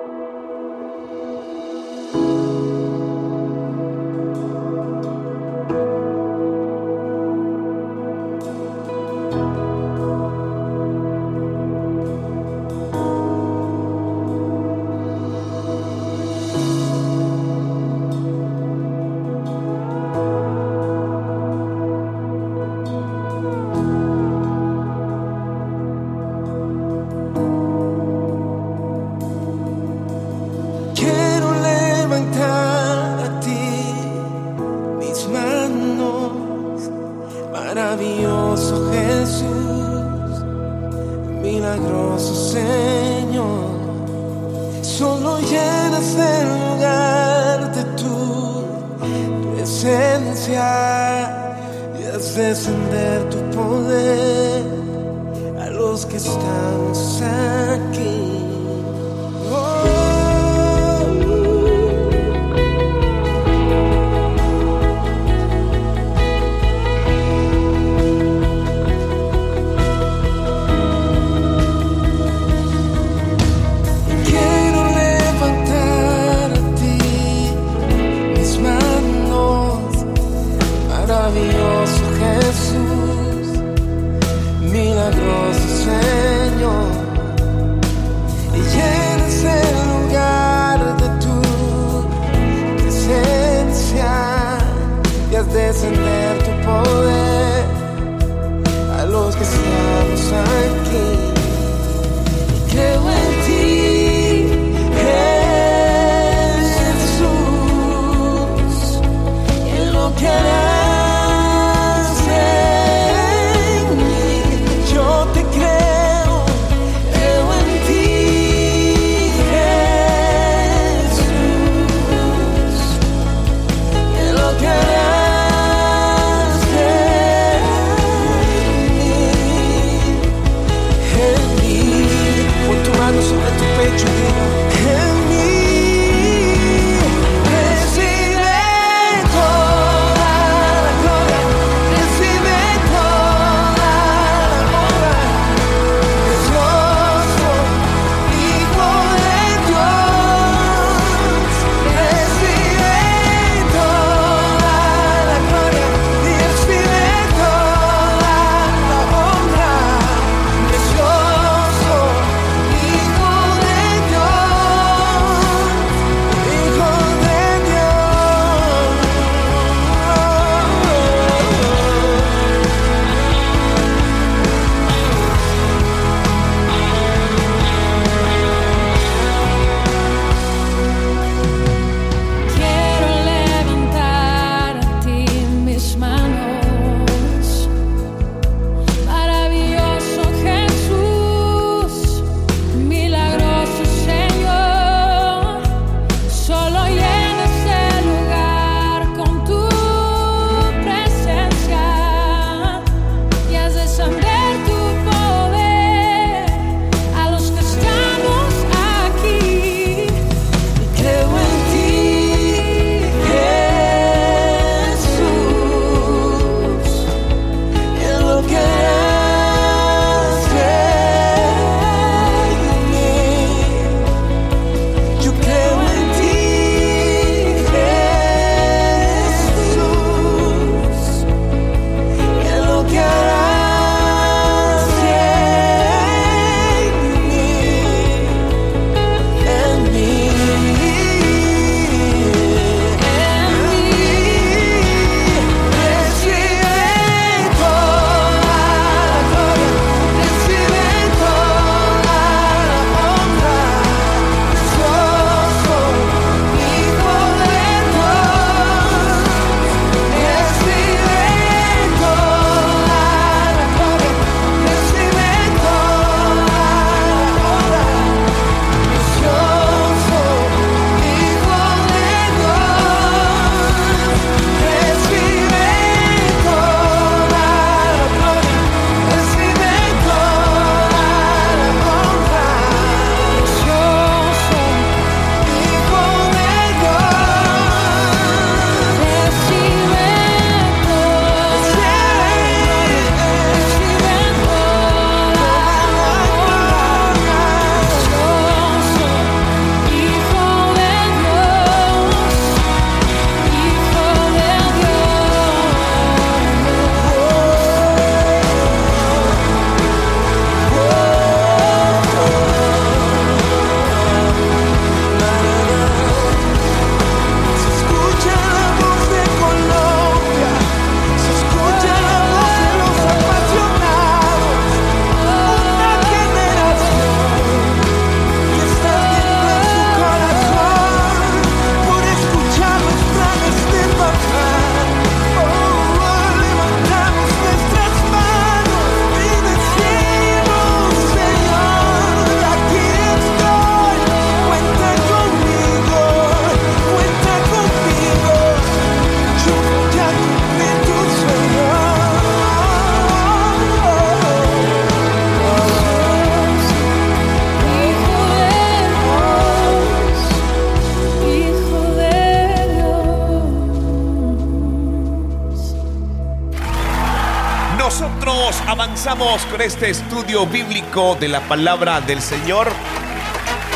[369.42, 372.68] Con este estudio bíblico de la palabra del Señor,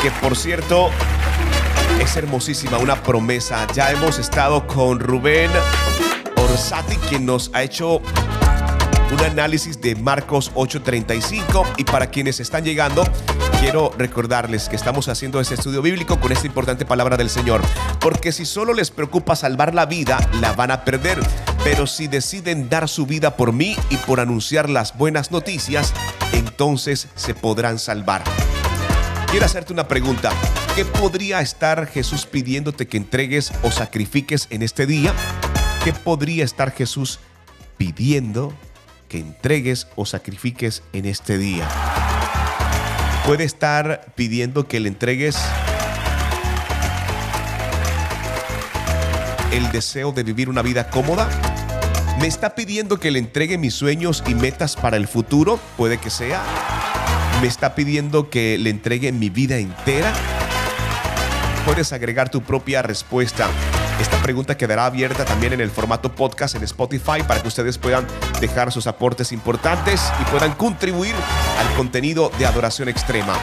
[0.01, 0.89] que por cierto
[2.01, 3.67] es hermosísima, una promesa.
[3.73, 5.51] Ya hemos estado con Rubén
[6.37, 7.97] Orsati, quien nos ha hecho
[9.11, 13.03] un análisis de Marcos 8:35 y para quienes están llegando,
[13.59, 17.61] quiero recordarles que estamos haciendo este estudio bíblico con esta importante palabra del Señor,
[17.99, 21.19] porque si solo les preocupa salvar la vida, la van a perder,
[21.63, 25.93] pero si deciden dar su vida por mí y por anunciar las buenas noticias,
[26.33, 28.23] entonces se podrán salvar.
[29.29, 30.31] Quiero hacerte una pregunta.
[30.75, 35.13] ¿Qué podría estar Jesús pidiéndote que entregues o sacrifiques en este día?
[35.83, 37.19] ¿Qué podría estar Jesús
[37.77, 38.53] pidiendo
[39.07, 41.67] que entregues o sacrifiques en este día?
[43.25, 45.37] Puede estar pidiendo que le entregues
[49.51, 51.27] el deseo de vivir una vida cómoda.
[52.19, 55.59] ¿Me está pidiendo que le entregue mis sueños y metas para el futuro?
[55.77, 56.41] Puede que sea.
[57.41, 60.13] ¿Me está pidiendo que le entregue mi vida entera?
[61.65, 63.47] Puedes agregar tu propia respuesta.
[64.01, 68.05] Esta pregunta quedará abierta también en el formato podcast en Spotify para que ustedes puedan
[68.39, 71.15] dejar sus aportes importantes y puedan contribuir
[71.59, 73.33] al contenido de adoración extrema.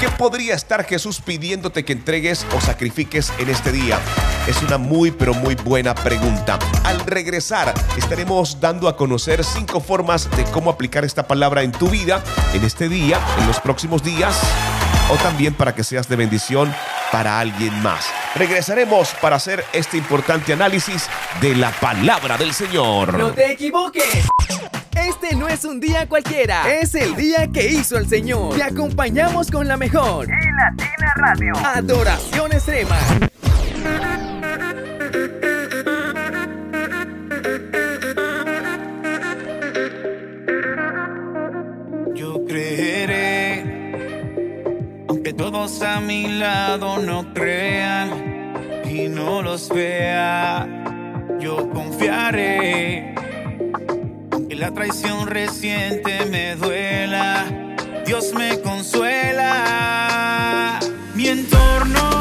[0.00, 3.98] ¿Qué podría estar Jesús pidiéndote que entregues o sacrifiques en este día?
[4.46, 6.56] Es una muy pero muy buena pregunta.
[6.84, 11.88] Al regresar estaremos dando a conocer cinco formas de cómo aplicar esta palabra en tu
[11.88, 12.22] vida
[12.54, 14.40] en este día, en los próximos días
[15.10, 16.72] o también para que seas de bendición
[17.10, 18.06] para alguien más.
[18.36, 21.08] Regresaremos para hacer este importante análisis
[21.40, 23.18] de la palabra del Señor.
[23.18, 24.28] No te equivoques.
[25.06, 28.54] Este no es un día cualquiera, es el día que hizo el Señor.
[28.56, 30.26] Te acompañamos con la mejor.
[30.26, 31.52] Y Latina Radio.
[31.64, 32.96] Adoración extrema.
[42.14, 43.94] Yo creeré,
[45.08, 48.52] aunque todos a mi lado no crean
[48.84, 50.66] y no los vea,
[51.38, 53.14] yo confiaré,
[54.58, 57.46] la traición reciente me duela,
[58.04, 59.60] Dios me consuela,
[61.14, 62.17] mi entorno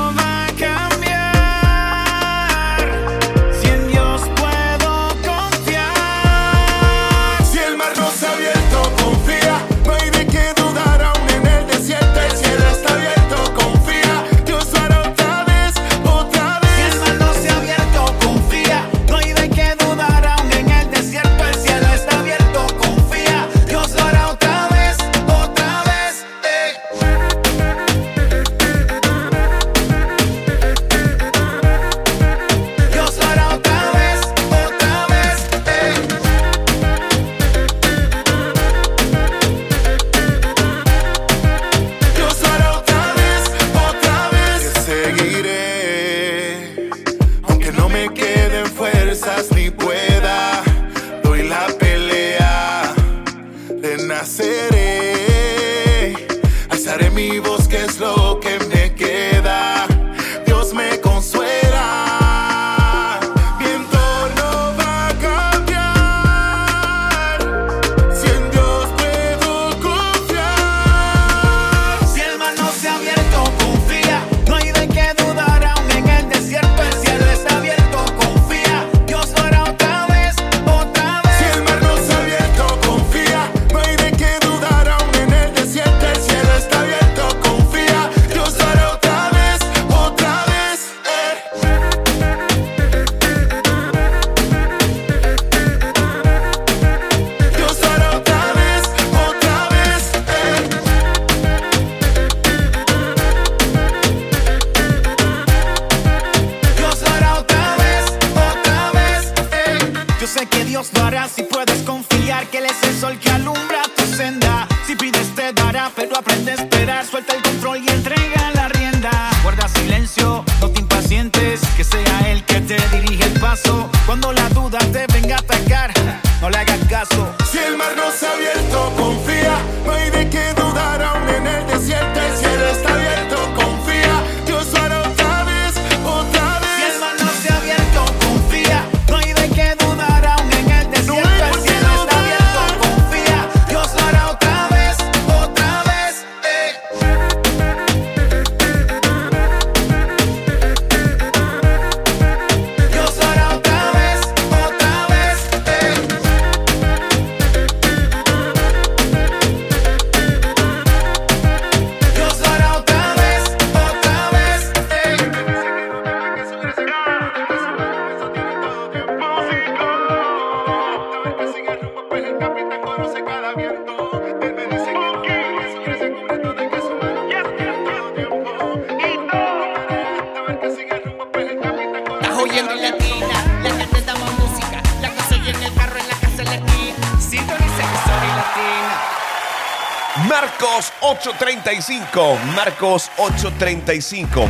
[190.40, 192.38] Marcos 8:35.
[192.56, 194.48] Marcos 8:35.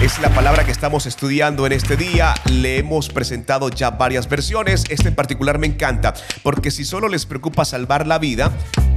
[0.00, 2.34] Es la palabra que estamos estudiando en este día.
[2.50, 4.84] Le hemos presentado ya varias versiones.
[4.88, 8.52] Este en particular me encanta porque si solo les preocupa salvar la vida,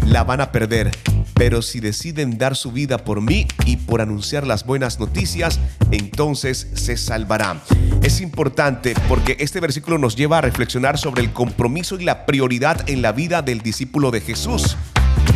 [0.05, 0.89] la van a perder.
[1.33, 5.59] Pero si deciden dar su vida por mí y por anunciar las buenas noticias,
[5.91, 7.59] entonces se salvarán.
[8.03, 12.89] Es importante porque este versículo nos lleva a reflexionar sobre el compromiso y la prioridad
[12.89, 14.77] en la vida del discípulo de Jesús.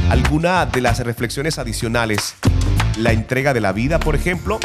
[0.09, 2.35] Alguna de las reflexiones adicionales,
[2.97, 4.59] la entrega de la vida, por ejemplo,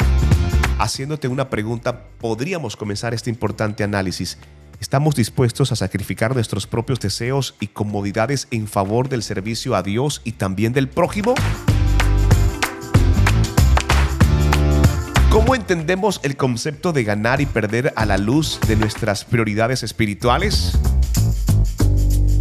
[0.79, 4.39] haciéndote una pregunta, podríamos comenzar este importante análisis.
[4.81, 10.21] ¿Estamos dispuestos a sacrificar nuestros propios deseos y comodidades en favor del servicio a Dios
[10.25, 11.35] y también del prójimo?
[15.31, 20.79] ¿Cómo entendemos el concepto de ganar y perder a la luz de nuestras prioridades espirituales?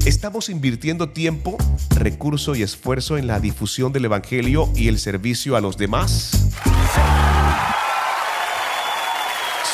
[0.06, 1.58] ¿Estamos invirtiendo tiempo,
[1.92, 6.32] recurso y esfuerzo en la difusión del Evangelio y el servicio a los demás?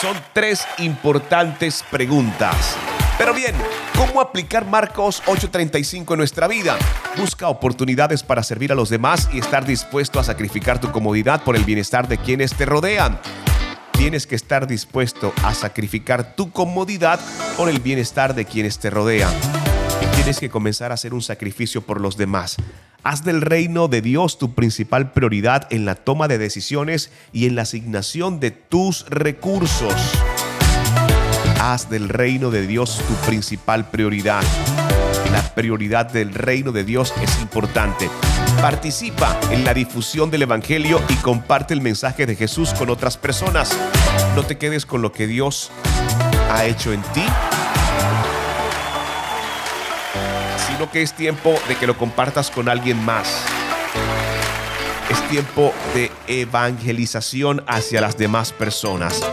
[0.01, 2.75] Son tres importantes preguntas.
[3.17, 3.55] Pero bien,
[3.95, 6.77] ¿cómo aplicar Marcos 8:35 en nuestra vida?
[7.17, 11.55] Busca oportunidades para servir a los demás y estar dispuesto a sacrificar tu comodidad por
[11.55, 13.17] el bienestar de quienes te rodean.
[13.93, 17.17] Tienes que estar dispuesto a sacrificar tu comodidad
[17.55, 19.33] por el bienestar de quienes te rodean.
[20.27, 22.57] Tienes que comenzar a hacer un sacrificio por los demás.
[23.01, 27.55] Haz del reino de Dios tu principal prioridad en la toma de decisiones y en
[27.55, 29.93] la asignación de tus recursos.
[31.61, 34.43] Haz del reino de Dios tu principal prioridad.
[35.31, 38.09] La prioridad del reino de Dios es importante.
[38.59, 43.71] Participa en la difusión del Evangelio y comparte el mensaje de Jesús con otras personas.
[44.35, 45.71] No te quedes con lo que Dios
[46.51, 47.23] ha hecho en ti,
[50.77, 53.41] sino que es tiempo de que lo compartas con alguien más.
[55.09, 59.25] Es tiempo de evangelización hacia las demás personas.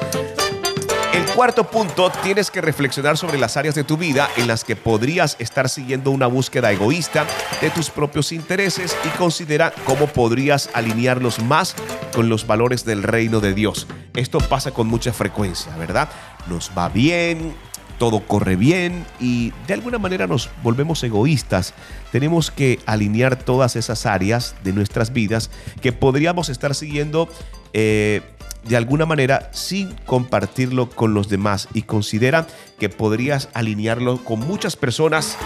[1.12, 4.74] El cuarto punto, tienes que reflexionar sobre las áreas de tu vida en las que
[4.74, 7.26] podrías estar siguiendo una búsqueda egoísta
[7.60, 11.76] de tus propios intereses y considera cómo podrías alinearlos más
[12.14, 13.86] con los valores del reino de Dios.
[14.14, 16.08] Esto pasa con mucha frecuencia, ¿verdad?
[16.46, 17.54] Nos va bien,
[17.98, 21.74] todo corre bien y de alguna manera nos volvemos egoístas.
[22.12, 27.28] Tenemos que alinear todas esas áreas de nuestras vidas que podríamos estar siguiendo
[27.72, 28.22] eh,
[28.64, 32.46] de alguna manera sin compartirlo con los demás y considera
[32.78, 35.36] que podrías alinearlo con muchas personas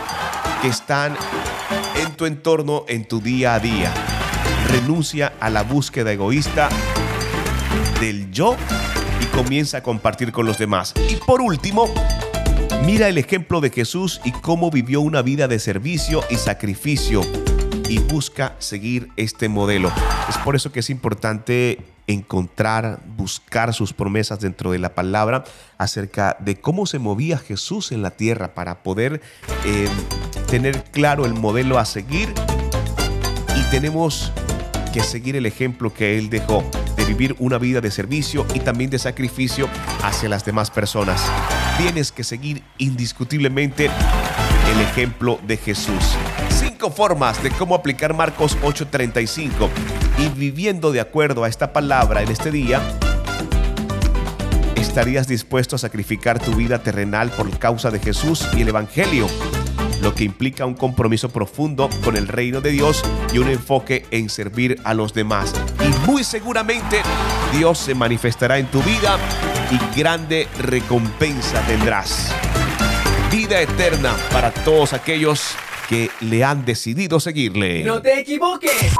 [0.62, 1.16] que están
[2.00, 3.92] en tu entorno, en tu día a día.
[4.68, 6.68] Renuncia a la búsqueda egoísta
[8.00, 8.56] del yo
[9.20, 10.94] y comienza a compartir con los demás.
[11.08, 11.92] Y por último,
[12.84, 17.22] Mira el ejemplo de Jesús y cómo vivió una vida de servicio y sacrificio
[17.88, 19.90] y busca seguir este modelo.
[20.28, 25.44] Es por eso que es importante encontrar, buscar sus promesas dentro de la palabra
[25.76, 29.20] acerca de cómo se movía Jesús en la tierra para poder
[29.64, 29.88] eh,
[30.48, 32.32] tener claro el modelo a seguir
[33.56, 34.32] y tenemos
[34.92, 36.64] que seguir el ejemplo que Él dejó
[36.96, 39.68] de vivir una vida de servicio y también de sacrificio
[40.02, 41.22] hacia las demás personas.
[41.78, 46.16] Tienes que seguir indiscutiblemente el ejemplo de Jesús.
[46.50, 49.70] Cinco formas de cómo aplicar Marcos 8:35
[50.18, 52.82] y viviendo de acuerdo a esta palabra en este día,
[54.74, 59.28] estarías dispuesto a sacrificar tu vida terrenal por causa de Jesús y el Evangelio
[60.02, 63.02] lo que implica un compromiso profundo con el reino de Dios
[63.32, 65.52] y un enfoque en servir a los demás.
[65.84, 67.02] Y muy seguramente
[67.52, 69.18] Dios se manifestará en tu vida
[69.70, 72.34] y grande recompensa tendrás.
[73.30, 75.54] Vida eterna para todos aquellos
[75.88, 77.84] que le han decidido seguirle.
[77.84, 78.96] No te equivoques.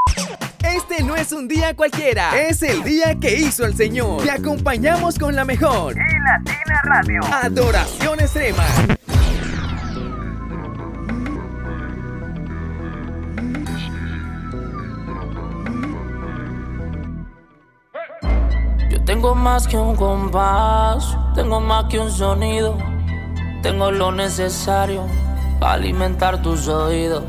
[0.63, 4.23] Este no es un día cualquiera, es el día que hizo el Señor.
[4.23, 5.95] Te acompañamos con la mejor.
[5.97, 7.21] Y Latina Radio.
[7.25, 8.65] Adoración extrema.
[19.19, 22.79] Tengo más que un compás, tengo más que un sonido,
[23.63, 25.05] tengo lo necesario
[25.59, 27.25] para alimentar tus oídos.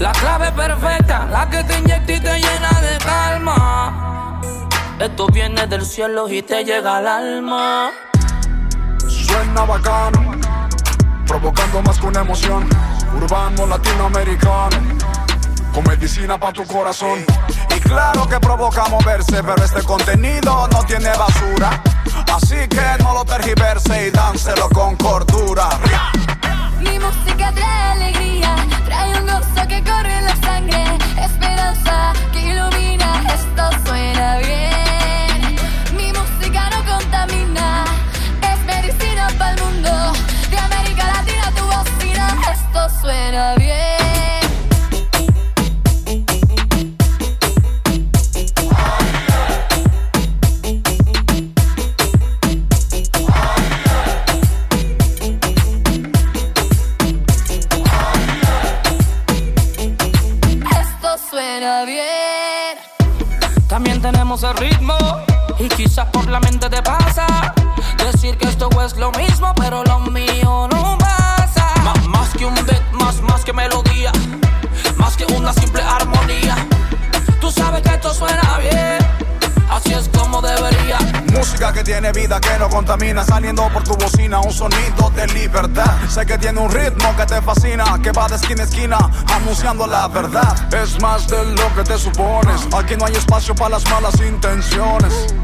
[0.00, 4.40] La clave perfecta, la que te inyecta y te llena de calma.
[4.98, 7.92] Esto viene del cielo y te llega al alma.
[9.06, 10.32] Suena bacano,
[11.28, 12.68] provocando más que una emoción.
[13.14, 14.78] Urbano latinoamericano,
[15.72, 17.24] con medicina para tu corazón.
[17.74, 21.82] Y claro que provoca moverse, pero este contenido no tiene basura.
[22.32, 25.68] Así que no lo tergiverse y dánselo con cordura.
[26.80, 33.22] Mi música trae alegría, trae un gozo que corre en la sangre, esperanza que ilumina,
[33.34, 35.56] esto suena bien.
[35.96, 37.84] Mi música no contamina,
[38.42, 40.12] es medicina para el mundo,
[40.50, 43.61] de América Latina tu bocina, esto suena bien.
[64.54, 64.96] Ritmo.
[65.58, 67.52] Y quizás por la mente te pasa
[67.98, 71.01] decir que esto es lo mismo, pero lo mío no
[81.82, 85.96] que tiene vida, que no contamina, saliendo por tu bocina, un sonido de libertad.
[86.08, 88.98] Sé que tiene un ritmo que te fascina, que va de esquina a esquina,
[89.34, 90.74] anunciando la verdad.
[90.74, 95.34] Es más de lo que te supones, aquí no hay espacio para las malas intenciones.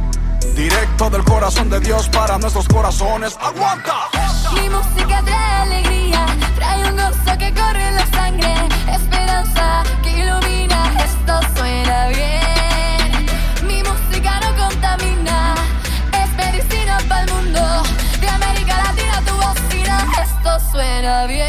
[0.55, 3.37] Directo del corazón de Dios para nuestros corazones.
[3.41, 3.95] ¡Aguanta!
[4.55, 6.27] Mi música trae alegría,
[6.57, 8.55] trae un gozo que corre en la sangre,
[8.93, 10.48] esperanza que ilumina,
[20.49, 21.49] Esto suena bien.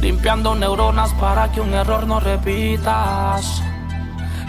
[0.00, 3.62] Limpiando neuronas para que un error no repitas.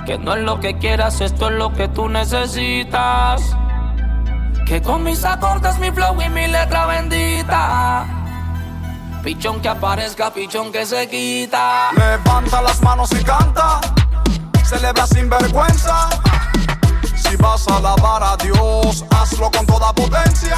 [0.06, 3.55] Que no es lo que quieras, esto es lo que tú necesitas.
[4.66, 8.06] Que con mis acordes, mi flow y mi letra bendita.
[9.24, 11.92] Pichón que aparezca, pichón que se quita.
[11.96, 13.80] Levanta las manos y canta.
[14.64, 16.10] Celebra sin vergüenza.
[17.16, 20.58] Si vas a alabar a Dios, hazlo con toda potencia.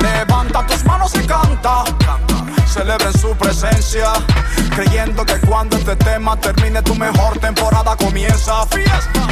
[0.00, 1.84] Levanta tus manos y canta.
[2.66, 4.12] Celebra en su presencia.
[4.74, 8.66] Creyendo que cuando este tema termine, tu mejor temporada comienza.
[8.66, 9.28] Fiesta.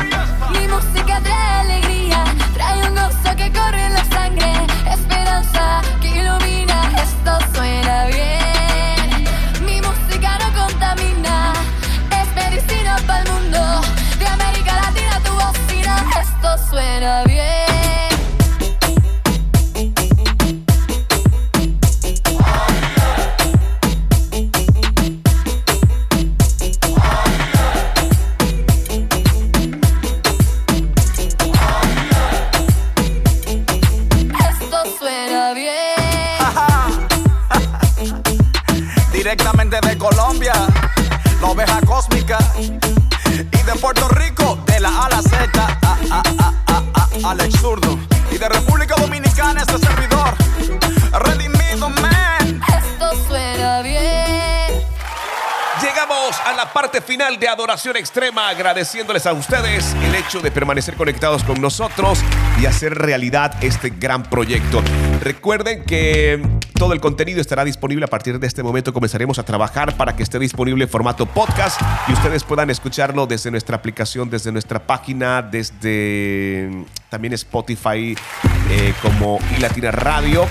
[0.52, 4.01] Mi música trae alegría, trae un gozo que corre en la
[6.00, 8.41] que ilumina, esto suena bien.
[57.72, 62.18] Extrema, agradeciéndoles a ustedes el hecho de permanecer conectados con nosotros
[62.60, 64.82] y hacer realidad este gran proyecto.
[65.22, 66.42] Recuerden que
[66.74, 68.92] todo el contenido estará disponible a partir de este momento.
[68.92, 73.50] Comenzaremos a trabajar para que esté disponible en formato podcast y ustedes puedan escucharlo desde
[73.50, 78.14] nuestra aplicación, desde nuestra página, desde también Spotify
[78.68, 80.46] eh, como iLatina Radio.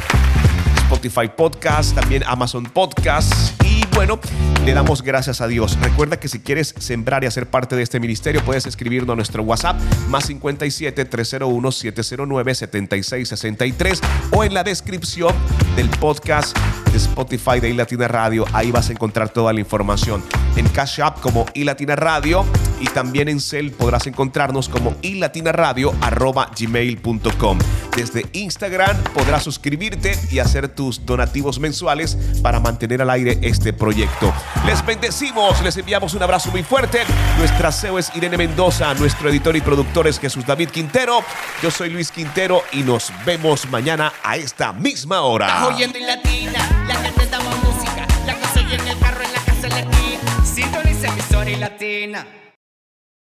[0.92, 3.34] Spotify Podcast, también Amazon Podcast.
[3.64, 4.20] Y bueno,
[4.66, 5.78] le damos gracias a Dios.
[5.82, 9.42] Recuerda que si quieres sembrar y hacer parte de este ministerio, puedes escribirnos a nuestro
[9.44, 9.80] WhatsApp
[10.10, 15.34] más 57 301 709 7663 o en la descripción
[15.78, 16.58] del podcast
[16.92, 18.44] de Spotify de iLatina Radio.
[18.52, 20.22] Ahí vas a encontrar toda la información.
[20.58, 22.44] En Cash App como iLatina Radio
[22.82, 27.60] y también en Cell podrás encontrarnos como ilatinaradio.gmail.com.
[27.96, 34.34] Desde Instagram podrás suscribirte y hacer tus donativos mensuales para mantener al aire este proyecto.
[34.66, 37.00] Les bendecimos, les enviamos un abrazo muy fuerte.
[37.38, 41.20] Nuestra CEO es Irene Mendoza, nuestro editor y productor es Jesús David Quintero.
[41.62, 45.70] Yo soy Luis Quintero y nos vemos mañana a esta misma hora.